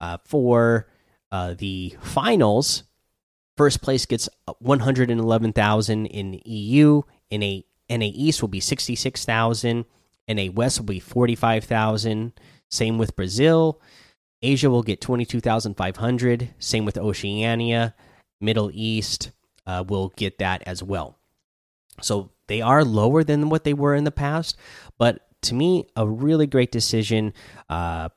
uh, 0.00 0.18
for 0.24 0.88
uh, 1.32 1.54
the 1.58 1.96
finals, 2.00 2.84
first 3.56 3.82
place 3.82 4.06
gets 4.06 4.28
111,000 4.60 6.06
in 6.06 6.40
EU 6.44 7.02
in 7.30 7.42
a 7.42 7.64
NA 7.90 8.06
East 8.14 8.40
will 8.40 8.48
be 8.48 8.60
66,000. 8.60 9.84
NA 10.28 10.46
West 10.52 10.78
will 10.78 10.86
be 10.86 11.00
45,000. 11.00 12.32
Same 12.68 12.98
with 12.98 13.16
Brazil. 13.16 13.80
Asia 14.42 14.70
will 14.70 14.82
get 14.82 15.00
22,500. 15.00 16.54
Same 16.58 16.84
with 16.84 16.96
Oceania. 16.98 17.94
Middle 18.40 18.70
East 18.72 19.32
uh, 19.66 19.84
will 19.86 20.12
get 20.16 20.38
that 20.38 20.62
as 20.66 20.82
well. 20.82 21.18
So 22.00 22.30
they 22.46 22.62
are 22.62 22.84
lower 22.84 23.22
than 23.22 23.50
what 23.50 23.64
they 23.64 23.74
were 23.74 23.94
in 23.94 24.04
the 24.04 24.10
past, 24.10 24.56
but 24.98 25.26
to 25.42 25.54
me, 25.54 25.86
a 25.96 26.06
really 26.06 26.46
great 26.46 26.72
decision 26.72 27.32
uh, 27.68 28.08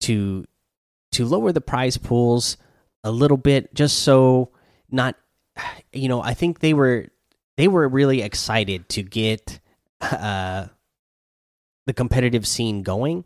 to 0.00 0.44
to 1.12 1.24
lower 1.24 1.52
the 1.52 1.60
prize 1.60 1.96
pools 1.96 2.56
a 3.02 3.10
little 3.10 3.36
bit, 3.36 3.74
just 3.74 4.00
so 4.00 4.50
not, 4.90 5.16
you 5.92 6.08
know, 6.08 6.22
I 6.22 6.34
think 6.34 6.60
they 6.60 6.74
were 6.74 7.08
they 7.56 7.68
were 7.68 7.88
really 7.88 8.22
excited 8.22 8.88
to 8.90 9.02
get 9.02 9.60
uh, 10.00 10.66
the 11.90 11.94
competitive 11.94 12.46
scene 12.46 12.84
going. 12.84 13.24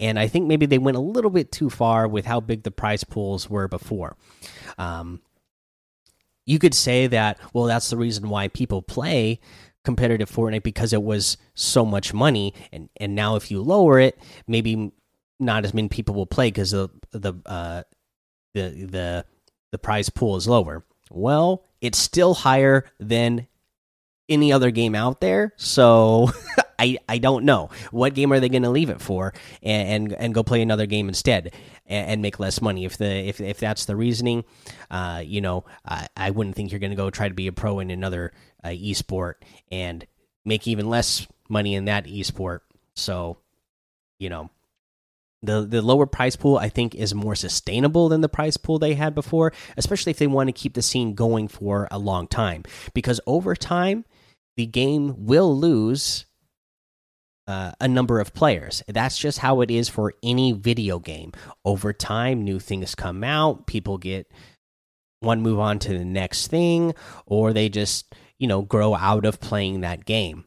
And 0.00 0.18
I 0.18 0.26
think 0.26 0.46
maybe 0.46 0.64
they 0.64 0.78
went 0.78 0.96
a 0.96 1.00
little 1.00 1.30
bit 1.30 1.52
too 1.52 1.68
far 1.68 2.08
with 2.08 2.24
how 2.24 2.40
big 2.40 2.62
the 2.62 2.70
prize 2.70 3.04
pools 3.04 3.50
were 3.50 3.68
before. 3.68 4.16
Um, 4.78 5.20
you 6.46 6.58
could 6.58 6.72
say 6.72 7.08
that, 7.08 7.38
well, 7.52 7.66
that's 7.66 7.90
the 7.90 7.98
reason 7.98 8.30
why 8.30 8.48
people 8.48 8.80
play 8.80 9.38
competitive 9.84 10.30
Fortnite 10.30 10.62
because 10.62 10.94
it 10.94 11.02
was 11.02 11.36
so 11.54 11.84
much 11.84 12.14
money, 12.14 12.54
and 12.72 12.88
and 12.96 13.14
now 13.14 13.36
if 13.36 13.50
you 13.50 13.60
lower 13.60 14.00
it, 14.00 14.18
maybe 14.46 14.92
not 15.38 15.66
as 15.66 15.74
many 15.74 15.88
people 15.88 16.14
will 16.14 16.26
play 16.26 16.48
because 16.48 16.70
the 16.70 16.88
the 17.10 17.34
uh, 17.44 17.82
the 18.54 18.70
the 18.70 19.26
the 19.72 19.78
prize 19.78 20.08
pool 20.08 20.36
is 20.36 20.48
lower. 20.48 20.86
Well, 21.10 21.64
it's 21.82 21.98
still 21.98 22.32
higher 22.32 22.86
than 22.98 23.46
any 24.28 24.52
other 24.52 24.70
game 24.70 24.94
out 24.94 25.20
there. 25.20 25.52
So 25.56 26.30
I 26.78 26.98
I 27.08 27.18
don't 27.18 27.44
know 27.44 27.70
what 27.90 28.14
game 28.14 28.32
are 28.32 28.40
they 28.40 28.48
going 28.48 28.62
to 28.62 28.70
leave 28.70 28.90
it 28.90 29.00
for 29.00 29.32
and, 29.62 30.12
and, 30.12 30.12
and 30.12 30.34
go 30.34 30.42
play 30.42 30.62
another 30.62 30.86
game 30.86 31.08
instead 31.08 31.54
and, 31.86 32.10
and, 32.10 32.22
make 32.22 32.38
less 32.38 32.60
money 32.60 32.84
if 32.84 32.96
the 32.98 33.06
if 33.06 33.40
if 33.40 33.58
that's 33.58 33.84
the 33.84 33.96
reasoning. 33.96 34.44
Uh, 34.90 35.22
you 35.24 35.40
know, 35.40 35.64
I, 35.84 36.08
I 36.16 36.30
wouldn't 36.30 36.56
think 36.56 36.70
you're 36.70 36.80
going 36.80 36.90
to 36.90 36.96
go 36.96 37.10
try 37.10 37.28
to 37.28 37.34
be 37.34 37.46
a 37.46 37.52
pro 37.52 37.78
in 37.80 37.90
another 37.90 38.32
uh, 38.64 38.68
esport 38.68 39.34
and 39.70 40.06
make 40.44 40.66
even 40.66 40.88
less 40.88 41.26
money 41.48 41.74
in 41.74 41.86
that 41.86 42.06
esport. 42.06 42.60
So, 42.94 43.38
you 44.18 44.30
know, 44.30 44.50
the 45.42 45.62
the 45.62 45.82
lower 45.82 46.06
price 46.06 46.36
pool 46.36 46.56
I 46.58 46.68
think 46.68 46.94
is 46.94 47.14
more 47.14 47.34
sustainable 47.34 48.08
than 48.08 48.20
the 48.20 48.28
price 48.28 48.56
pool 48.56 48.78
they 48.78 48.94
had 48.94 49.14
before, 49.14 49.52
especially 49.76 50.10
if 50.10 50.18
they 50.18 50.26
want 50.26 50.48
to 50.48 50.52
keep 50.52 50.74
the 50.74 50.82
scene 50.82 51.14
going 51.14 51.48
for 51.48 51.88
a 51.90 51.98
long 51.98 52.26
time. 52.26 52.64
Because 52.94 53.20
over 53.26 53.54
time, 53.54 54.04
the 54.56 54.66
game 54.66 55.26
will 55.26 55.56
lose 55.56 56.26
uh, 57.46 57.72
a 57.80 57.88
number 57.88 58.20
of 58.20 58.34
players. 58.34 58.82
That's 58.88 59.18
just 59.18 59.38
how 59.38 59.60
it 59.60 59.70
is 59.70 59.88
for 59.88 60.14
any 60.22 60.52
video 60.52 60.98
game. 60.98 61.32
Over 61.64 61.92
time, 61.92 62.44
new 62.44 62.58
things 62.58 62.94
come 62.94 63.22
out, 63.22 63.66
people 63.66 63.98
get 63.98 64.30
one 65.20 65.42
move 65.42 65.58
on 65.58 65.78
to 65.80 65.96
the 65.96 66.04
next 66.04 66.48
thing, 66.48 66.94
or 67.24 67.52
they 67.52 67.68
just, 67.68 68.14
you 68.38 68.46
know, 68.46 68.62
grow 68.62 68.94
out 68.94 69.24
of 69.24 69.40
playing 69.40 69.80
that 69.80 70.04
game. 70.04 70.44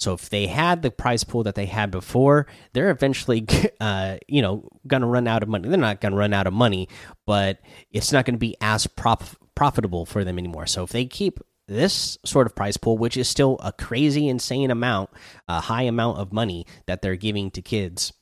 So 0.00 0.12
if 0.12 0.30
they 0.30 0.46
had 0.46 0.82
the 0.82 0.92
prize 0.92 1.24
pool 1.24 1.42
that 1.42 1.56
they 1.56 1.66
had 1.66 1.90
before, 1.90 2.46
they're 2.72 2.90
eventually, 2.90 3.46
uh, 3.80 4.18
you 4.28 4.42
know, 4.42 4.68
going 4.86 5.02
to 5.02 5.08
run 5.08 5.26
out 5.26 5.42
of 5.42 5.48
money. 5.48 5.68
They're 5.68 5.78
not 5.78 6.00
going 6.00 6.12
to 6.12 6.18
run 6.18 6.32
out 6.32 6.46
of 6.46 6.52
money, 6.52 6.88
but 7.26 7.58
it's 7.90 8.12
not 8.12 8.24
going 8.24 8.34
to 8.34 8.38
be 8.38 8.56
as 8.60 8.86
prof 8.86 9.36
profitable 9.54 10.06
for 10.06 10.22
them 10.22 10.38
anymore. 10.38 10.66
So 10.66 10.84
if 10.84 10.90
they 10.90 11.04
keep 11.04 11.40
this 11.68 12.18
sort 12.24 12.46
of 12.46 12.56
prize 12.56 12.76
pool, 12.76 12.98
which 12.98 13.16
is 13.16 13.28
still 13.28 13.58
a 13.62 13.72
crazy, 13.72 14.28
insane 14.28 14.70
amount, 14.70 15.10
a 15.46 15.60
high 15.60 15.82
amount 15.82 16.18
of 16.18 16.32
money 16.32 16.66
that 16.86 17.02
they're 17.02 17.16
giving 17.16 17.50
to 17.52 17.62
kids, 17.62 18.12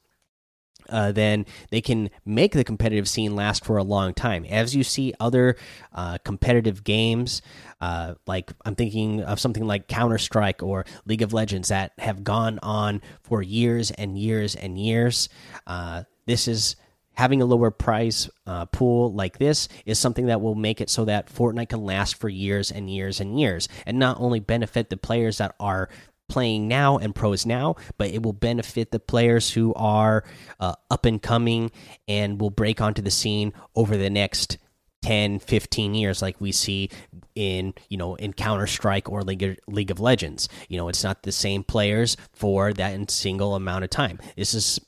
uh, 0.88 1.12
then 1.12 1.46
they 1.70 1.80
can 1.80 2.10
make 2.24 2.52
the 2.52 2.64
competitive 2.64 3.08
scene 3.08 3.34
last 3.34 3.64
for 3.64 3.76
a 3.76 3.82
long 3.82 4.14
time. 4.14 4.44
As 4.44 4.74
you 4.74 4.84
see 4.84 5.14
other 5.18 5.56
uh, 5.92 6.18
competitive 6.18 6.84
games, 6.84 7.42
uh, 7.80 8.14
like 8.26 8.52
I'm 8.64 8.74
thinking 8.74 9.22
of 9.22 9.40
something 9.40 9.66
like 9.66 9.88
Counter 9.88 10.18
Strike 10.18 10.62
or 10.62 10.84
League 11.04 11.22
of 11.22 11.32
Legends 11.32 11.68
that 11.68 11.92
have 11.98 12.24
gone 12.24 12.58
on 12.62 13.02
for 13.22 13.42
years 13.42 13.90
and 13.90 14.18
years 14.18 14.54
and 14.54 14.78
years. 14.78 15.28
Uh, 15.66 16.04
this 16.26 16.48
is 16.48 16.76
having 17.16 17.42
a 17.42 17.46
lower 17.46 17.70
price 17.70 18.28
uh, 18.46 18.66
pool 18.66 19.12
like 19.12 19.38
this 19.38 19.68
is 19.84 19.98
something 19.98 20.26
that 20.26 20.40
will 20.40 20.54
make 20.54 20.80
it 20.80 20.90
so 20.90 21.04
that 21.04 21.28
Fortnite 21.32 21.70
can 21.70 21.84
last 21.84 22.16
for 22.16 22.28
years 22.28 22.70
and 22.70 22.90
years 22.90 23.20
and 23.20 23.40
years, 23.40 23.68
and 23.84 23.98
not 23.98 24.20
only 24.20 24.40
benefit 24.40 24.90
the 24.90 24.96
players 24.96 25.38
that 25.38 25.54
are 25.58 25.88
playing 26.28 26.68
now 26.68 26.98
and 26.98 27.14
pros 27.14 27.46
now, 27.46 27.76
but 27.98 28.10
it 28.10 28.22
will 28.22 28.32
benefit 28.32 28.90
the 28.90 28.98
players 28.98 29.50
who 29.50 29.72
are 29.74 30.24
uh, 30.60 30.74
up 30.90 31.06
and 31.06 31.22
coming 31.22 31.70
and 32.08 32.40
will 32.40 32.50
break 32.50 32.80
onto 32.80 33.02
the 33.02 33.10
scene 33.10 33.52
over 33.74 33.96
the 33.96 34.10
next 34.10 34.58
10 35.02 35.38
15 35.38 35.94
years 35.94 36.20
like 36.20 36.40
we 36.40 36.50
see 36.50 36.90
in 37.36 37.72
you 37.88 37.96
know 37.96 38.16
in 38.16 38.32
counter-strike 38.32 39.08
or 39.08 39.22
league 39.22 39.42
of, 39.42 39.56
league 39.68 39.90
of 39.90 40.00
legends. 40.00 40.48
You 40.68 40.78
know 40.78 40.88
it's 40.88 41.04
not 41.04 41.22
the 41.22 41.32
same 41.32 41.62
players 41.62 42.16
for 42.32 42.72
that 42.72 43.10
single 43.10 43.54
amount 43.54 43.84
of 43.84 43.90
time. 43.90 44.18
This 44.36 44.52
is 44.52 44.80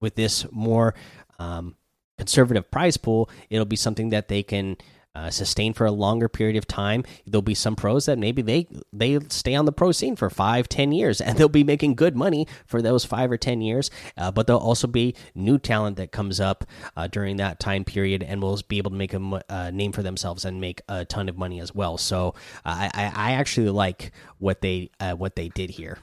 with 0.00 0.14
this 0.14 0.46
more 0.52 0.94
um, 1.38 1.76
conservative 2.16 2.70
prize 2.70 2.96
pool 2.96 3.30
it'll 3.50 3.64
be 3.64 3.76
something 3.76 4.10
that 4.10 4.28
they 4.28 4.42
can 4.42 4.76
uh, 5.18 5.30
sustain 5.30 5.72
for 5.72 5.84
a 5.84 5.90
longer 5.90 6.28
period 6.28 6.56
of 6.56 6.66
time. 6.66 7.04
There'll 7.26 7.42
be 7.42 7.54
some 7.54 7.74
pros 7.74 8.06
that 8.06 8.18
maybe 8.18 8.40
they 8.40 8.68
they 8.92 9.18
stay 9.28 9.56
on 9.56 9.64
the 9.64 9.72
pro 9.72 9.90
scene 9.90 10.14
for 10.14 10.30
five, 10.30 10.68
ten 10.68 10.92
years, 10.92 11.20
and 11.24 11.36
they'll 11.36 11.48
be 11.48 11.64
making 11.64 11.96
good 11.96 12.14
money 12.14 12.46
for 12.66 12.80
those 12.80 13.04
five 13.04 13.30
or 13.30 13.36
ten 13.36 13.60
years. 13.60 13.90
Uh, 14.16 14.30
but 14.30 14.46
there'll 14.46 14.62
also 14.62 14.86
be 14.86 15.16
new 15.34 15.58
talent 15.58 15.96
that 15.96 16.12
comes 16.12 16.38
up 16.38 16.64
uh, 16.96 17.08
during 17.08 17.38
that 17.38 17.58
time 17.58 17.84
period, 17.84 18.22
and 18.22 18.40
will 18.40 18.60
be 18.68 18.78
able 18.78 18.92
to 18.92 18.96
make 18.96 19.12
a 19.12 19.42
uh, 19.48 19.70
name 19.72 19.90
for 19.90 20.02
themselves 20.02 20.44
and 20.44 20.60
make 20.60 20.82
a 20.88 21.04
ton 21.04 21.28
of 21.28 21.36
money 21.36 21.60
as 21.60 21.74
well. 21.74 21.98
So 21.98 22.34
I, 22.64 22.90
I 22.94 23.32
actually 23.32 23.70
like 23.70 24.12
what 24.38 24.60
they 24.60 24.90
uh, 25.00 25.14
what 25.14 25.34
they 25.34 25.48
did 25.48 25.70
here. 25.70 25.98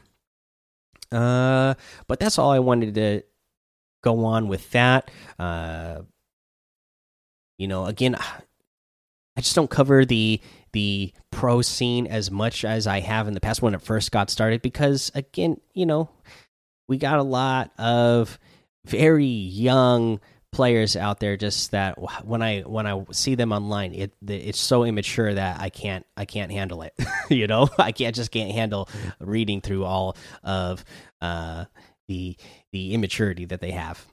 Uh, 1.11 1.75
but 2.07 2.19
that's 2.19 2.37
all 2.37 2.51
I 2.51 2.59
wanted 2.59 2.95
to 2.95 3.23
go 4.05 4.23
on 4.25 4.47
with 4.47 4.69
that. 4.71 5.11
Uh, 5.37 6.01
you 7.57 7.67
know, 7.67 7.85
again, 7.85 8.15
I 8.15 9.41
just 9.41 9.55
don't 9.55 9.69
cover 9.69 10.05
the 10.05 10.39
the 10.71 11.11
pro 11.31 11.61
scene 11.61 12.05
as 12.07 12.29
much 12.29 12.63
as 12.63 12.85
I 12.85 12.99
have 12.99 13.27
in 13.27 13.33
the 13.33 13.41
past 13.41 13.61
when 13.61 13.73
it 13.73 13.81
first 13.81 14.11
got 14.11 14.29
started 14.29 14.61
because 14.61 15.11
again, 15.15 15.59
you 15.73 15.85
know, 15.85 16.09
we 16.87 16.97
got 16.97 17.19
a 17.19 17.23
lot 17.23 17.71
of 17.77 18.39
very 18.85 19.25
young 19.25 20.19
players 20.51 20.95
out 20.95 21.19
there 21.19 21.35
just 21.35 21.71
that 21.71 21.97
when 22.25 22.41
I 22.41 22.61
when 22.61 22.87
I 22.87 23.03
see 23.11 23.35
them 23.35 23.51
online 23.51 23.93
it 23.93 24.13
it's 24.25 24.59
so 24.59 24.85
immature 24.85 25.33
that 25.33 25.59
I 25.59 25.69
can't 25.69 26.05
I 26.15 26.23
can't 26.23 26.49
handle 26.49 26.81
it 26.81 26.93
you 27.29 27.45
know 27.47 27.67
I 27.77 27.91
can't 27.91 28.15
just 28.15 28.31
can't 28.31 28.51
handle 28.51 28.87
reading 29.19 29.59
through 29.59 29.83
all 29.83 30.15
of 30.43 30.85
uh 31.21 31.65
the 32.07 32.37
the 32.71 32.93
immaturity 32.93 33.45
that 33.45 33.61
they 33.61 33.71
have 33.71 34.05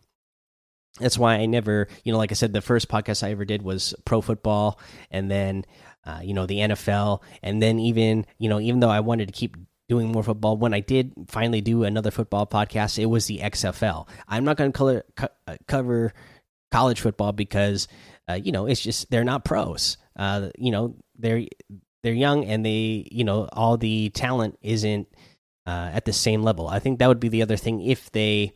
that's 1.00 1.18
why 1.18 1.37
I 1.37 1.46
never, 1.46 1.88
you 2.05 2.12
know, 2.12 2.18
like 2.18 2.33
I 2.33 2.35
said, 2.35 2.52
the 2.52 2.61
first 2.61 2.88
podcast 2.88 3.22
I 3.22 3.31
ever 3.31 3.44
did 3.44 3.62
was 3.62 3.94
pro 4.05 4.20
football, 4.20 4.78
and 5.11 5.31
then, 5.31 5.64
uh, 6.05 6.20
you 6.22 6.35
know, 6.35 6.46
the 6.46 6.59
NFL, 6.59 7.22
and 7.42 7.62
then 7.62 7.78
even, 7.78 8.26
you 8.38 8.48
know, 8.48 8.61
even 8.61 8.81
though 8.81 8.90
I 8.90 9.00
wanted 9.00 9.26
to 9.28 9.33
keep 9.33 9.57
doing 9.88 10.12
more 10.12 10.22
football, 10.22 10.57
when 10.57 10.74
I 10.74 10.81
did 10.81 11.12
finally 11.28 11.61
do 11.61 11.85
another 11.85 12.11
football 12.11 12.46
podcast, 12.46 12.98
it 12.98 13.07
was 13.07 13.26
the 13.26 13.38
XFL. 13.38 14.07
I'm 14.28 14.44
not 14.44 14.57
going 14.57 14.72
to 14.72 15.05
co 15.16 15.28
uh, 15.46 15.57
cover 15.66 16.12
college 16.70 17.00
football 17.00 17.33
because, 17.33 17.88
uh, 18.28 18.35
you 18.35 18.52
know, 18.52 18.66
it's 18.66 18.81
just 18.81 19.11
they're 19.11 19.24
not 19.24 19.44
pros. 19.44 19.96
Uh, 20.16 20.50
you 20.59 20.72
know, 20.72 20.96
they're 21.18 21.46
they're 22.02 22.12
young 22.12 22.44
and 22.44 22.66
they, 22.66 23.09
you 23.11 23.24
know, 23.24 23.48
all 23.52 23.76
the 23.76 24.11
talent 24.11 24.59
isn't 24.61 25.09
uh, 25.66 25.90
at 25.92 26.05
the 26.05 26.12
same 26.12 26.42
level. 26.42 26.68
I 26.68 26.79
think 26.79 26.98
that 26.98 27.09
would 27.09 27.20
be 27.20 27.29
the 27.29 27.42
other 27.42 27.57
thing 27.57 27.81
if 27.83 28.11
they 28.11 28.53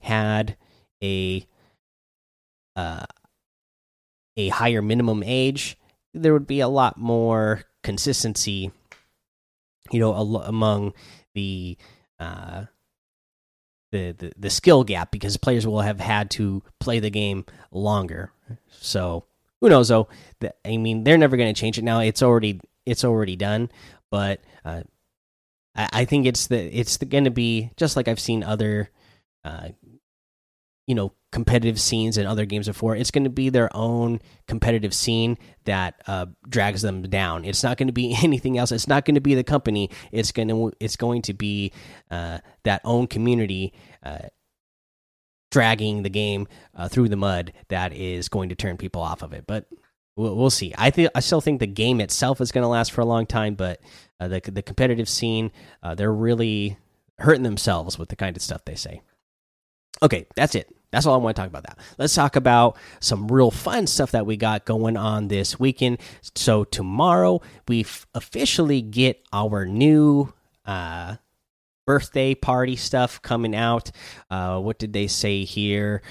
had 0.00 0.56
a 1.02 1.46
uh, 2.76 3.04
a 4.36 4.48
higher 4.48 4.82
minimum 4.82 5.22
age, 5.24 5.76
there 6.14 6.32
would 6.32 6.46
be 6.46 6.60
a 6.60 6.68
lot 6.68 6.96
more 6.98 7.64
consistency, 7.82 8.70
you 9.90 10.00
know, 10.00 10.14
among 10.14 10.94
the 11.34 11.76
uh, 12.18 12.64
the, 13.92 14.12
the 14.12 14.32
the 14.36 14.50
skill 14.50 14.84
gap 14.84 15.10
because 15.10 15.36
players 15.36 15.66
will 15.66 15.80
have 15.80 16.00
had 16.00 16.30
to 16.30 16.62
play 16.78 17.00
the 17.00 17.10
game 17.10 17.44
longer. 17.70 18.32
So 18.70 19.24
who 19.60 19.68
knows 19.68 19.88
though? 19.88 20.08
I 20.64 20.76
mean, 20.76 21.04
they're 21.04 21.18
never 21.18 21.36
going 21.36 21.52
to 21.52 21.60
change 21.60 21.78
it 21.78 21.84
now. 21.84 22.00
It's 22.00 22.22
already 22.22 22.60
it's 22.86 23.04
already 23.04 23.36
done, 23.36 23.70
but 24.10 24.40
uh, 24.64 24.82
I, 25.74 25.88
I 25.92 26.04
think 26.04 26.26
it's 26.26 26.46
the 26.46 26.58
it's 26.58 26.96
going 26.96 27.24
to 27.24 27.30
be 27.30 27.70
just 27.76 27.96
like 27.96 28.08
I've 28.08 28.20
seen 28.20 28.42
other 28.42 28.90
uh, 29.44 29.68
you 30.86 30.94
know 30.94 31.12
competitive 31.32 31.80
scenes 31.80 32.18
in 32.18 32.26
other 32.26 32.44
games 32.44 32.66
before 32.66 32.96
it's 32.96 33.12
going 33.12 33.24
to 33.24 33.30
be 33.30 33.48
their 33.50 33.74
own 33.76 34.20
competitive 34.48 34.92
scene 34.92 35.38
that 35.64 36.02
uh, 36.08 36.26
drags 36.48 36.82
them 36.82 37.02
down. 37.02 37.44
It's 37.44 37.62
not 37.62 37.76
going 37.76 37.86
to 37.86 37.92
be 37.92 38.16
anything 38.22 38.58
else. 38.58 38.72
It's 38.72 38.88
not 38.88 39.04
going 39.04 39.14
to 39.14 39.20
be 39.20 39.34
the 39.34 39.44
company. 39.44 39.90
It's 40.10 40.32
going 40.32 40.48
to 40.48 40.72
it's 40.80 40.96
going 40.96 41.22
to 41.22 41.34
be 41.34 41.72
uh, 42.10 42.38
that 42.64 42.80
own 42.84 43.06
community 43.06 43.72
uh, 44.02 44.28
dragging 45.50 46.02
the 46.02 46.10
game 46.10 46.48
uh, 46.74 46.88
through 46.88 47.08
the 47.08 47.16
mud 47.16 47.52
that 47.68 47.92
is 47.92 48.28
going 48.28 48.48
to 48.48 48.54
turn 48.54 48.76
people 48.76 49.02
off 49.02 49.22
of 49.22 49.32
it. 49.32 49.44
But 49.46 49.66
we'll, 50.20 50.36
we'll 50.36 50.50
see 50.50 50.74
i 50.78 50.90
think 50.90 51.10
i 51.14 51.20
still 51.20 51.40
think 51.40 51.60
the 51.60 51.66
game 51.66 52.00
itself 52.00 52.40
is 52.40 52.52
going 52.52 52.62
to 52.62 52.68
last 52.68 52.92
for 52.92 53.00
a 53.00 53.06
long 53.06 53.26
time 53.26 53.54
but 53.54 53.80
uh, 54.20 54.28
the, 54.28 54.40
the 54.40 54.62
competitive 54.62 55.08
scene 55.08 55.50
uh, 55.82 55.94
they're 55.94 56.12
really 56.12 56.76
hurting 57.18 57.42
themselves 57.42 57.98
with 57.98 58.08
the 58.08 58.16
kind 58.16 58.36
of 58.36 58.42
stuff 58.42 58.64
they 58.64 58.74
say 58.74 59.02
okay 60.02 60.26
that's 60.36 60.54
it 60.54 60.68
that's 60.90 61.06
all 61.06 61.14
I 61.14 61.18
want 61.18 61.36
to 61.36 61.42
talk 61.42 61.48
about 61.48 61.64
that. 61.64 61.78
Let's 61.98 62.14
talk 62.14 62.36
about 62.36 62.76
some 62.98 63.28
real 63.28 63.50
fun 63.50 63.86
stuff 63.86 64.10
that 64.10 64.26
we 64.26 64.36
got 64.36 64.64
going 64.64 64.96
on 64.96 65.28
this 65.28 65.58
weekend. 65.58 65.98
So 66.34 66.64
tomorrow 66.64 67.40
we 67.68 67.86
officially 68.14 68.82
get 68.82 69.24
our 69.32 69.64
new 69.66 70.32
uh 70.66 71.16
birthday 71.86 72.34
party 72.34 72.76
stuff 72.76 73.22
coming 73.22 73.54
out. 73.54 73.90
Uh 74.30 74.58
what 74.60 74.78
did 74.78 74.92
they 74.92 75.06
say 75.06 75.44
here? 75.44 76.02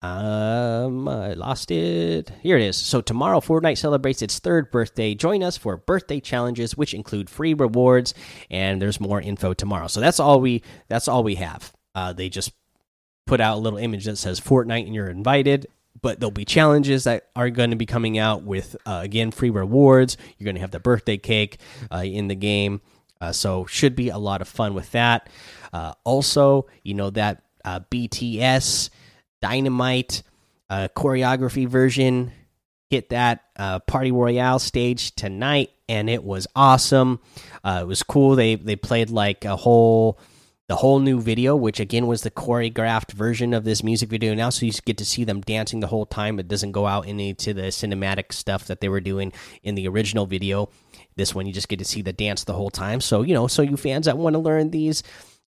Um, 0.00 1.08
I 1.08 1.32
lost 1.32 1.72
it. 1.72 2.30
Here 2.40 2.56
it 2.56 2.62
is. 2.62 2.76
So 2.76 3.00
tomorrow, 3.00 3.40
Fortnite 3.40 3.78
celebrates 3.78 4.22
its 4.22 4.38
third 4.38 4.70
birthday. 4.70 5.14
Join 5.14 5.42
us 5.42 5.56
for 5.56 5.76
birthday 5.76 6.20
challenges, 6.20 6.76
which 6.76 6.94
include 6.94 7.28
free 7.28 7.54
rewards, 7.54 8.14
and 8.48 8.80
there's 8.80 9.00
more 9.00 9.20
info 9.20 9.54
tomorrow. 9.54 9.88
So 9.88 10.00
that's 10.00 10.20
all 10.20 10.40
we. 10.40 10.62
That's 10.88 11.08
all 11.08 11.24
we 11.24 11.34
have. 11.36 11.72
Uh, 11.94 12.12
they 12.12 12.28
just 12.28 12.52
put 13.26 13.40
out 13.40 13.56
a 13.56 13.60
little 13.60 13.78
image 13.78 14.04
that 14.04 14.16
says 14.16 14.40
Fortnite 14.40 14.86
and 14.86 14.94
you're 14.94 15.10
invited. 15.10 15.66
But 16.00 16.20
there'll 16.20 16.30
be 16.30 16.44
challenges 16.44 17.04
that 17.04 17.28
are 17.34 17.50
going 17.50 17.70
to 17.70 17.76
be 17.76 17.86
coming 17.86 18.18
out 18.18 18.44
with, 18.44 18.76
uh, 18.86 19.00
again, 19.02 19.32
free 19.32 19.50
rewards. 19.50 20.16
You're 20.38 20.44
going 20.44 20.54
to 20.54 20.60
have 20.60 20.70
the 20.70 20.78
birthday 20.78 21.16
cake 21.16 21.58
uh, 21.92 22.04
in 22.04 22.28
the 22.28 22.36
game. 22.36 22.80
Uh, 23.20 23.32
so, 23.32 23.66
should 23.66 23.96
be 23.96 24.08
a 24.10 24.18
lot 24.18 24.40
of 24.40 24.46
fun 24.46 24.74
with 24.74 24.92
that. 24.92 25.28
Uh, 25.72 25.94
also, 26.04 26.68
you 26.84 26.94
know, 26.94 27.10
that 27.10 27.42
uh, 27.64 27.80
BTS 27.90 28.90
Dynamite 29.40 30.22
uh, 30.70 30.88
choreography 30.96 31.66
version 31.66 32.32
hit 32.90 33.10
that 33.10 33.44
Party 33.86 34.10
Royale 34.10 34.58
stage 34.58 35.14
tonight, 35.14 35.70
and 35.88 36.08
it 36.08 36.24
was 36.24 36.46
awesome. 36.56 37.20
it 37.64 37.86
was 37.86 38.02
cool. 38.02 38.34
They, 38.34 38.54
they 38.54 38.76
played 38.76 39.10
like 39.10 39.44
a 39.44 39.56
whole 39.56 40.18
the 40.68 40.76
whole 40.76 40.98
new 40.98 41.18
video, 41.18 41.56
which 41.56 41.80
again 41.80 42.06
was 42.06 42.22
the 42.22 42.30
choreographed 42.30 43.12
version 43.12 43.54
of 43.54 43.64
this 43.64 43.82
music 43.82 44.10
video 44.10 44.34
now, 44.34 44.50
so 44.50 44.66
you 44.66 44.72
get 44.84 44.98
to 44.98 45.04
see 45.04 45.24
them 45.24 45.40
dancing 45.40 45.80
the 45.80 45.86
whole 45.86 46.04
time. 46.04 46.38
It 46.38 46.46
doesn't 46.46 46.72
go 46.72 46.86
out 46.86 47.06
into 47.08 47.54
the 47.54 47.62
cinematic 47.62 48.32
stuff 48.32 48.66
that 48.66 48.82
they 48.82 48.90
were 48.90 49.00
doing 49.00 49.32
in 49.62 49.76
the 49.76 49.88
original 49.88 50.26
video. 50.26 50.68
This 51.16 51.34
one, 51.34 51.46
you 51.46 51.54
just 51.54 51.68
get 51.68 51.78
to 51.78 51.86
see 51.86 52.02
the 52.02 52.12
dance 52.12 52.44
the 52.44 52.52
whole 52.52 52.68
time. 52.68 53.00
So 53.00 53.22
you 53.22 53.32
know, 53.32 53.46
so 53.46 53.62
you 53.62 53.78
fans 53.78 54.04
that 54.04 54.18
want 54.18 54.34
to 54.34 54.40
learn 54.40 54.70
these 54.70 55.02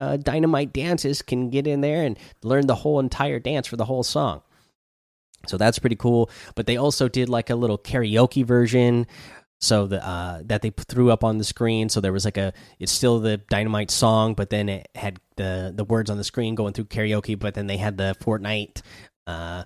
uh, 0.01 0.17
dynamite 0.17 0.73
dances 0.73 1.21
can 1.21 1.49
get 1.49 1.67
in 1.67 1.81
there 1.81 2.03
and 2.03 2.17
learn 2.43 2.67
the 2.67 2.75
whole 2.75 2.99
entire 2.99 3.39
dance 3.39 3.67
for 3.67 3.77
the 3.77 3.85
whole 3.85 4.03
song. 4.03 4.41
So 5.47 5.57
that's 5.57 5.79
pretty 5.79 5.95
cool. 5.95 6.29
But 6.55 6.65
they 6.65 6.77
also 6.77 7.07
did 7.07 7.29
like 7.29 7.49
a 7.49 7.55
little 7.55 7.77
karaoke 7.77 8.43
version 8.43 9.07
so 9.61 9.87
the 9.87 10.05
uh, 10.05 10.41
that 10.45 10.61
they 10.61 10.69
threw 10.69 11.11
up 11.11 11.23
on 11.23 11.37
the 11.37 11.43
screen. 11.43 11.89
So 11.89 12.01
there 12.01 12.13
was 12.13 12.25
like 12.25 12.37
a 12.37 12.53
it's 12.79 12.91
still 12.91 13.19
the 13.19 13.37
Dynamite 13.37 13.89
song, 13.89 14.33
but 14.33 14.49
then 14.49 14.69
it 14.69 14.87
had 14.95 15.19
the 15.37 15.73
the 15.75 15.83
words 15.83 16.09
on 16.09 16.17
the 16.17 16.23
screen 16.23 16.55
going 16.55 16.73
through 16.73 16.85
karaoke. 16.85 17.37
But 17.37 17.53
then 17.53 17.67
they 17.67 17.77
had 17.77 17.97
the 17.97 18.15
Fortnite 18.21 18.81
uh, 19.25 19.63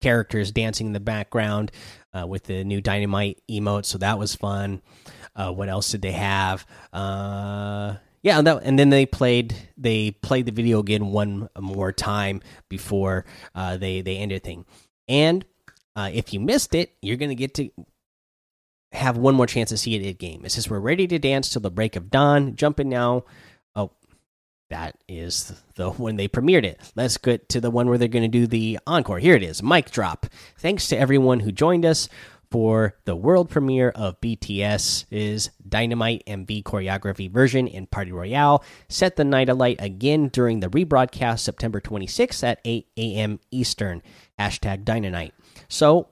characters 0.00 0.52
dancing 0.52 0.88
in 0.88 0.92
the 0.92 1.00
background 1.00 1.72
uh, 2.12 2.26
with 2.26 2.44
the 2.44 2.64
new 2.64 2.80
Dynamite 2.80 3.42
emote. 3.50 3.84
So 3.84 3.98
that 3.98 4.18
was 4.18 4.34
fun. 4.34 4.82
Uh, 5.34 5.52
what 5.52 5.68
else 5.68 5.90
did 5.90 6.02
they 6.02 6.12
have? 6.12 6.66
Uh, 6.92 7.96
yeah, 8.28 8.38
and, 8.38 8.46
that, 8.46 8.62
and, 8.62 8.78
then 8.78 8.90
they 8.90 9.06
played 9.06 9.56
they 9.78 10.10
played 10.10 10.44
the 10.44 10.52
video 10.52 10.80
again 10.80 11.06
one 11.06 11.48
more 11.58 11.92
time 11.92 12.42
before 12.68 13.24
uh, 13.54 13.78
they 13.78 14.02
they 14.02 14.18
ended 14.18 14.44
thing. 14.44 14.66
And 15.08 15.46
uh, 15.96 16.10
if 16.12 16.34
you 16.34 16.40
missed 16.40 16.74
it, 16.74 16.94
you're 17.00 17.16
gonna 17.16 17.34
get 17.34 17.54
to 17.54 17.70
have 18.92 19.16
one 19.16 19.34
more 19.34 19.46
chance 19.46 19.70
to 19.70 19.78
see 19.78 19.94
it 19.94 20.06
at 20.06 20.18
game. 20.18 20.44
It 20.44 20.52
says 20.52 20.68
we're 20.68 20.78
ready 20.78 21.06
to 21.06 21.18
dance 21.18 21.48
till 21.48 21.62
the 21.62 21.70
break 21.70 21.96
of 21.96 22.10
dawn. 22.10 22.54
Jump 22.54 22.78
in 22.80 22.90
now. 22.90 23.24
Oh, 23.74 23.92
that 24.68 24.96
is 25.08 25.62
the 25.76 25.90
when 25.96 26.16
they 26.16 26.28
premiered 26.28 26.64
it. 26.64 26.78
Let's 26.94 27.16
get 27.16 27.48
to 27.48 27.62
the 27.62 27.70
one 27.70 27.88
where 27.88 27.96
they're 27.96 28.08
going 28.08 28.30
to 28.30 28.38
do 28.38 28.46
the 28.46 28.78
encore. 28.86 29.18
Here 29.20 29.36
it 29.36 29.42
is, 29.42 29.62
mic 29.62 29.90
drop. 29.90 30.26
Thanks 30.58 30.86
to 30.88 30.98
everyone 30.98 31.40
who 31.40 31.50
joined 31.50 31.86
us 31.86 32.10
for 32.50 32.94
the 33.04 33.16
world 33.16 33.50
premiere 33.50 33.90
of 33.90 34.20
BTS's 34.20 35.50
Dynamite 35.68 36.22
MV 36.26 36.62
choreography 36.62 37.30
version 37.30 37.66
in 37.66 37.86
Party 37.86 38.12
Royale. 38.12 38.64
Set 38.88 39.16
the 39.16 39.24
night 39.24 39.48
alight 39.48 39.76
again 39.80 40.28
during 40.28 40.60
the 40.60 40.68
rebroadcast 40.68 41.40
September 41.40 41.80
26th 41.80 42.42
at 42.42 42.60
8 42.64 42.86
a.m. 42.96 43.40
Eastern. 43.50 44.02
Hashtag 44.38 44.84
Dynamite. 44.84 45.34
So 45.68 46.08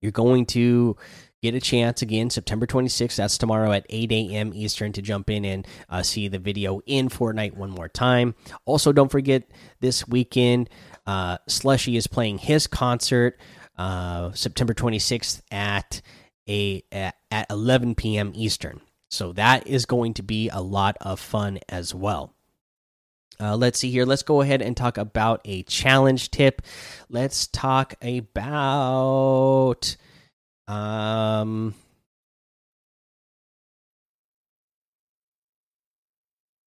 you're 0.00 0.12
going 0.12 0.46
to 0.46 0.96
get 1.42 1.54
a 1.54 1.60
chance 1.60 2.02
again 2.02 2.28
September 2.28 2.66
26th. 2.66 3.16
That's 3.16 3.38
tomorrow 3.38 3.72
at 3.72 3.86
8 3.88 4.12
a.m. 4.12 4.52
Eastern 4.54 4.92
to 4.92 5.02
jump 5.02 5.30
in 5.30 5.44
and 5.44 5.66
uh, 5.88 6.02
see 6.02 6.28
the 6.28 6.38
video 6.38 6.80
in 6.86 7.08
Fortnite 7.08 7.56
one 7.56 7.70
more 7.70 7.88
time. 7.88 8.34
Also, 8.66 8.92
don't 8.92 9.10
forget 9.10 9.44
this 9.80 10.06
weekend, 10.06 10.68
uh, 11.06 11.38
Slushii 11.48 11.96
is 11.96 12.06
playing 12.06 12.38
his 12.38 12.66
concert 12.66 13.38
uh, 13.80 14.30
September 14.32 14.74
26th 14.74 15.40
at 15.50 16.02
a 16.46 16.82
at 16.92 17.14
11 17.48 17.94
p.m. 17.94 18.30
Eastern. 18.34 18.82
So 19.10 19.32
that 19.32 19.66
is 19.66 19.86
going 19.86 20.12
to 20.14 20.22
be 20.22 20.50
a 20.50 20.60
lot 20.60 20.98
of 21.00 21.18
fun 21.18 21.60
as 21.66 21.94
well. 21.94 22.34
Uh, 23.40 23.56
let's 23.56 23.78
see 23.78 23.90
here. 23.90 24.04
Let's 24.04 24.22
go 24.22 24.42
ahead 24.42 24.60
and 24.60 24.76
talk 24.76 24.98
about 24.98 25.40
a 25.46 25.62
challenge 25.62 26.30
tip. 26.30 26.60
Let's 27.08 27.46
talk 27.46 27.94
about 28.02 29.96
um 30.68 31.74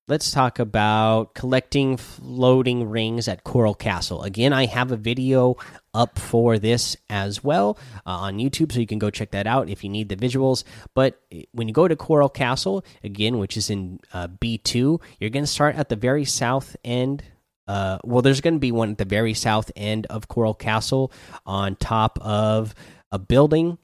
let's 0.07 0.31
talk 0.31 0.59
about 0.59 1.33
collecting 1.33 1.95
floating 1.95 2.89
rings 2.89 3.27
at 3.27 3.43
Coral 3.43 3.73
Castle. 3.73 4.23
Again, 4.23 4.51
I 4.51 4.65
have 4.65 4.91
a 4.91 4.97
video 4.97 5.55
up 5.93 6.19
for 6.19 6.59
this 6.59 6.97
as 7.09 7.43
well 7.43 7.77
uh, 8.05 8.11
on 8.11 8.37
YouTube, 8.37 8.71
so 8.71 8.79
you 8.79 8.87
can 8.87 8.99
go 8.99 9.09
check 9.09 9.31
that 9.31 9.47
out 9.47 9.69
if 9.69 9.83
you 9.83 9.89
need 9.89 10.09
the 10.09 10.15
visuals. 10.15 10.63
But 10.93 11.21
eh, 11.31 11.43
when 11.53 11.67
you 11.67 11.73
go 11.73 11.87
to 11.87 11.95
Coral 11.95 12.29
Castle, 12.29 12.83
again, 13.03 13.37
which 13.37 13.55
is 13.55 13.69
in 13.69 13.99
uh, 14.13 14.27
B2, 14.27 15.01
you're 15.19 15.29
going 15.29 15.45
to 15.45 15.47
start 15.47 15.75
at 15.75 15.89
the 15.89 15.95
very 15.95 16.25
south 16.25 16.75
end. 16.83 17.23
Uh, 17.65 17.97
well, 18.03 18.21
there's 18.21 18.41
going 18.41 18.55
to 18.55 18.59
be 18.59 18.73
one 18.73 18.91
at 18.91 18.97
the 18.97 19.05
very 19.05 19.33
south 19.33 19.71
end 19.75 20.05
of 20.07 20.27
Coral 20.27 20.53
Castle 20.53 21.13
on 21.45 21.77
top 21.77 22.19
of 22.21 22.75
a 23.09 23.19
building, 23.19 23.77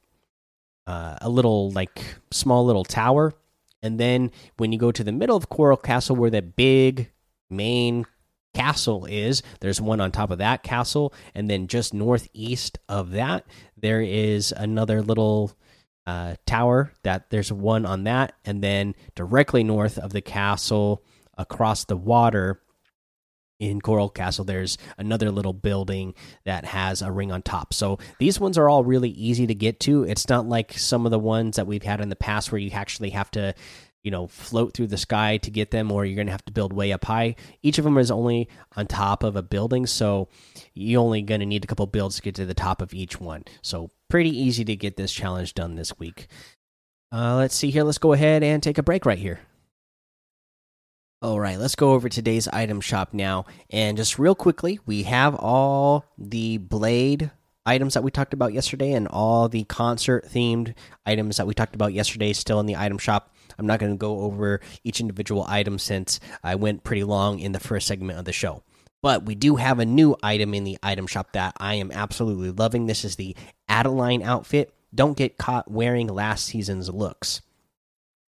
uh, 0.86 1.17
a 1.21 1.29
little 1.29 1.71
like 1.71 2.03
small 2.32 2.65
little 2.65 2.84
tower 2.84 3.34
and 3.81 3.99
then 3.99 4.31
when 4.57 4.71
you 4.71 4.77
go 4.79 4.91
to 4.91 5.03
the 5.03 5.11
middle 5.11 5.37
of 5.37 5.49
Coral 5.49 5.77
Castle, 5.77 6.15
where 6.15 6.29
the 6.29 6.41
big 6.41 7.11
main 7.49 8.05
castle 8.53 9.05
is, 9.05 9.41
there's 9.59 9.79
one 9.79 10.01
on 10.01 10.11
top 10.11 10.31
of 10.31 10.39
that 10.39 10.63
castle. 10.63 11.13
And 11.33 11.49
then 11.49 11.67
just 11.67 11.93
northeast 11.93 12.77
of 12.89 13.11
that, 13.11 13.45
there 13.77 14.01
is 14.01 14.51
another 14.51 15.01
little 15.01 15.53
uh, 16.05 16.35
tower 16.45 16.91
that 17.03 17.29
there's 17.29 17.51
one 17.51 17.85
on 17.85 18.03
that. 18.03 18.33
And 18.43 18.63
then 18.63 18.95
directly 19.15 19.63
north 19.63 19.97
of 19.97 20.11
the 20.11 20.21
castle, 20.21 21.03
across 21.37 21.85
the 21.85 21.95
water, 21.95 22.61
in 23.60 23.82
Coral 23.82 24.10
Castle, 24.10 24.45
there's 24.45 24.78
another 24.98 25.32
little 25.32 25.54
building 25.54 26.13
that 26.45 26.65
has 26.65 27.02
a 27.02 27.12
ring 27.12 27.32
on 27.32 27.41
top. 27.41 27.74
So 27.74 28.00
these 28.17 28.39
ones 28.39 28.58
are 28.58 28.69
all 28.69 28.84
really 28.84 29.10
easy 29.10 29.45
to 29.48 29.54
get 29.54 29.80
to. 29.82 30.04
It's 30.04 30.30
not 30.30 30.48
like 30.48 30.74
some 30.74 31.06
of 31.06 31.12
the 31.12 31.19
ones 31.19 31.58
that 31.58 31.67
we've 31.67 31.84
had 31.84 32.02
in 32.02 32.10
the 32.10 32.15
past 32.15 32.52
where 32.52 32.60
you 32.60 32.72
actually 32.72 33.10
have 33.10 33.30
to, 33.32 33.54
you 34.02 34.12
know, 34.12 34.28
float 34.28 34.74
through 34.74 34.88
the 34.88 34.98
sky 34.98 35.38
to 35.38 35.52
get 35.52 35.72
them, 35.72 35.91
or 35.91 36.06
you're 36.06 36.15
going 36.15 36.28
to 36.28 36.32
have 36.32 36.45
to 36.45 36.54
build 36.54 36.72
way 36.72 36.93
up 36.93 37.04
high. 37.04 37.36
Each 37.62 37.78
of 37.78 37.84
them 37.84 37.98
is 37.98 38.12
only 38.12 38.48
on 38.78 38.88
top 38.88 39.24
of 39.24 39.36
a 39.36 39.43
building, 39.43 39.86
so 39.86 40.30
you're 40.74 41.02
only 41.02 41.22
going 41.22 41.41
to 41.41 41.45
need 41.45 41.65
a 41.65 41.67
couple 41.67 41.86
builds 41.86 42.15
to 42.15 42.22
get 42.22 42.36
to 42.36 42.45
the 42.45 42.54
top 42.54 42.82
of 42.82 42.93
each 42.93 43.19
one. 43.19 43.43
So 43.62 43.91
pretty 44.10 44.30
easy 44.30 44.63
to 44.63 44.76
get 44.76 44.95
this 44.95 45.12
challenge 45.12 45.54
done 45.54 45.76
this 45.76 46.00
week. 46.00 46.28
Uh, 47.12 47.36
let's 47.36 47.56
see 47.56 47.72
here. 47.72 47.84
Let's 47.84 47.98
go 47.98 48.13
ahead 48.13 48.41
and 48.41 48.63
take 48.63 48.78
a 48.78 48.84
break 48.84 49.06
right 49.06 49.19
here. 49.19 49.41
All 51.21 51.38
right, 51.38 51.60
let's 51.60 51.75
go 51.75 51.91
over 51.91 52.08
today's 52.08 52.47
item 52.47 52.79
shop 52.79 53.10
now. 53.12 53.43
And 53.69 53.97
just 53.97 54.17
real 54.17 54.36
quickly, 54.36 54.79
we 54.86 55.03
have 55.03 55.36
all 55.36 56.05
the 56.17 56.60
blade 56.60 57.29
items 57.65 57.95
that 57.95 58.03
we 58.03 58.10
talked 58.10 58.34
about 58.34 58.53
yesterday 58.53 58.93
and 58.93 59.05
all 59.05 59.49
the 59.49 59.65
concert 59.65 60.29
themed 60.29 60.75
items 61.05 61.36
that 61.36 61.45
we 61.45 61.53
talked 61.53 61.75
about 61.75 61.91
yesterday 61.91 62.32
still 62.32 62.62
in 62.62 62.67
the 62.67 62.77
item 62.77 62.97
shop. 62.97 63.36
I'm 63.58 63.67
not 63.67 63.82
going 63.82 63.91
to 63.91 63.97
go 63.97 64.21
over 64.21 64.62
each 64.86 65.01
individual 65.01 65.45
item 65.45 65.77
since 65.77 66.21
I 66.41 66.55
went 66.55 66.86
pretty 66.86 67.03
long 67.03 67.39
in 67.39 67.51
the 67.51 67.60
first 67.60 67.86
segment 67.88 68.17
of 68.17 68.23
the 68.23 68.32
show. 68.32 68.63
But 69.01 69.25
we 69.25 69.36
do 69.36 69.58
have 69.58 69.79
a 69.79 69.86
new 69.86 70.15
item 70.23 70.53
in 70.53 70.63
the 70.63 70.77
item 70.82 71.05
shop 71.05 71.34
that 71.34 71.53
I 71.58 71.73
am 71.73 71.91
absolutely 71.91 72.51
loving. 72.51 72.86
This 72.86 73.03
is 73.03 73.17
the 73.17 73.36
Adeline 73.67 74.23
outfit. 74.23 74.73
Don't 74.95 75.17
get 75.17 75.38
caught 75.38 75.69
wearing 75.69 76.08
last 76.08 76.45
season's 76.45 76.89
looks. 76.89 77.41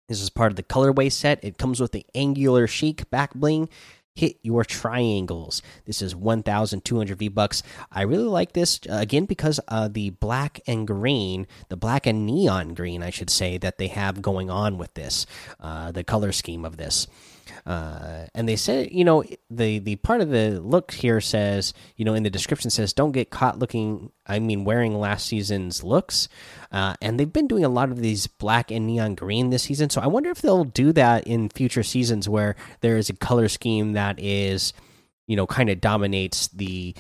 This 0.10 0.22
is 0.22 0.32
part 0.32 0.52
of 0.52 0.56
the 0.56 0.64
colorway 0.64 1.12
set. 1.12 1.42
It 1.44 1.60
comes 1.60 1.80
with 1.80 1.92
the 1.92 2.06
angular 2.16 2.66
chic 2.66 3.10
back 3.12 3.36
bling. 3.36 3.70
Hit 4.16 4.40
your 4.42 4.66
triangles. 4.66 5.62
This 5.86 6.02
is 6.02 6.16
1,200 6.16 7.18
V 7.18 7.28
bucks. 7.30 7.64
I 7.92 8.02
really 8.02 8.24
like 8.24 8.52
this 8.52 8.80
uh, 8.90 8.96
again 8.96 9.26
because 9.26 9.60
uh, 9.68 9.88
the 9.88 10.10
black 10.10 10.60
and 10.68 10.86
green, 10.86 11.48
the 11.70 11.78
black 11.78 12.08
and 12.08 12.26
neon 12.26 12.74
green, 12.74 13.04
I 13.04 13.12
should 13.12 13.30
say, 13.30 13.58
that 13.60 13.78
they 13.78 13.88
have 13.88 14.22
going 14.22 14.50
on 14.50 14.80
with 14.80 14.96
this, 14.96 15.28
uh, 15.62 15.92
the 15.92 16.04
color 16.04 16.32
scheme 16.32 16.66
of 16.66 16.78
this. 16.78 17.08
Uh, 17.66 18.26
and 18.34 18.48
they 18.48 18.56
said, 18.56 18.92
you 18.92 19.04
know, 19.04 19.24
the 19.50 19.80
the 19.80 19.96
part 19.98 20.22
of 20.22 20.30
the 20.30 20.60
look 20.62 20.92
here 20.92 21.22
says, 21.22 21.74
you 21.96 22.06
know, 22.06 22.14
in 22.14 22.24
the 22.24 22.30
description 22.30 22.70
says, 22.70 22.94
don't 22.94 23.12
get 23.12 23.30
caught 23.30 23.60
looking. 23.60 24.12
I 24.26 24.40
mean, 24.40 24.64
wearing 24.64 24.96
last 24.96 25.28
season's 25.28 25.84
looks. 25.84 26.30
Uh, 26.72 26.96
and 27.02 27.20
they've 27.20 27.32
been 27.32 27.48
doing 27.48 27.66
a 27.66 27.70
lot 27.70 27.92
of 27.92 28.00
these 28.00 28.28
black 28.28 28.72
and 28.72 28.86
neon 28.86 29.16
green 29.16 29.50
this 29.50 29.64
season. 29.64 29.90
So 29.90 30.02
I 30.02 30.08
wonder 30.08 30.30
if 30.30 30.42
they'll 30.42 30.64
do 30.64 30.92
that 30.94 31.26
in 31.26 31.50
future 31.50 31.84
seasons 31.84 32.30
where 32.30 32.56
there 32.82 32.98
is 32.98 33.10
a 33.10 33.14
color 33.14 33.48
scheme 33.48 33.94
that 33.94 34.20
is, 34.20 34.74
you 35.28 35.36
know, 35.36 35.48
kind 35.48 35.70
of 35.70 35.82
dominates 35.82 36.48
the 36.50 36.96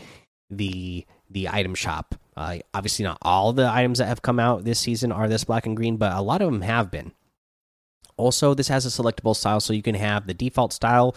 the 0.49 1.05
the 1.29 1.49
item 1.49 1.75
shop. 1.75 2.15
Uh, 2.35 2.59
obviously, 2.73 3.03
not 3.03 3.17
all 3.21 3.53
the 3.53 3.69
items 3.69 3.99
that 3.99 4.07
have 4.07 4.21
come 4.21 4.39
out 4.39 4.63
this 4.63 4.79
season 4.79 5.11
are 5.11 5.27
this 5.27 5.43
black 5.43 5.65
and 5.65 5.75
green, 5.75 5.97
but 5.97 6.13
a 6.13 6.21
lot 6.21 6.41
of 6.41 6.51
them 6.51 6.61
have 6.61 6.89
been. 6.89 7.11
Also, 8.19 8.53
this 8.53 8.67
has 8.67 8.85
a 8.85 8.89
selectable 8.89 9.35
style, 9.35 9.59
so 9.59 9.73
you 9.73 9.81
can 9.81 9.95
have 9.95 10.27
the 10.27 10.33
default 10.33 10.73
style 10.73 11.15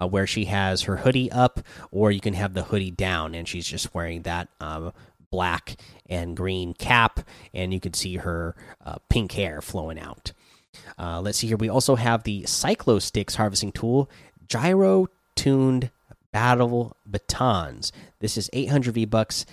uh, 0.00 0.06
where 0.06 0.26
she 0.26 0.44
has 0.46 0.82
her 0.82 0.98
hoodie 0.98 1.30
up, 1.32 1.60
or 1.90 2.10
you 2.10 2.20
can 2.20 2.34
have 2.34 2.54
the 2.54 2.62
hoodie 2.62 2.90
down 2.90 3.34
and 3.34 3.48
she's 3.48 3.66
just 3.66 3.94
wearing 3.94 4.22
that 4.22 4.48
um, 4.60 4.92
black 5.30 5.76
and 6.06 6.36
green 6.36 6.72
cap, 6.72 7.20
and 7.52 7.74
you 7.74 7.80
can 7.80 7.92
see 7.92 8.16
her 8.16 8.54
uh, 8.84 8.96
pink 9.08 9.32
hair 9.32 9.60
flowing 9.60 9.98
out. 9.98 10.32
Uh, 10.98 11.20
let's 11.20 11.38
see 11.38 11.48
here. 11.48 11.56
We 11.56 11.68
also 11.68 11.96
have 11.96 12.22
the 12.22 12.42
Cyclo 12.42 13.02
Sticks 13.02 13.34
harvesting 13.34 13.72
tool, 13.72 14.08
gyro 14.48 15.08
tuned 15.34 15.90
battle 16.32 16.96
batons. 17.04 17.92
This 18.20 18.36
is 18.36 18.48
800 18.52 18.94
V 18.94 19.04
bucks. 19.06 19.44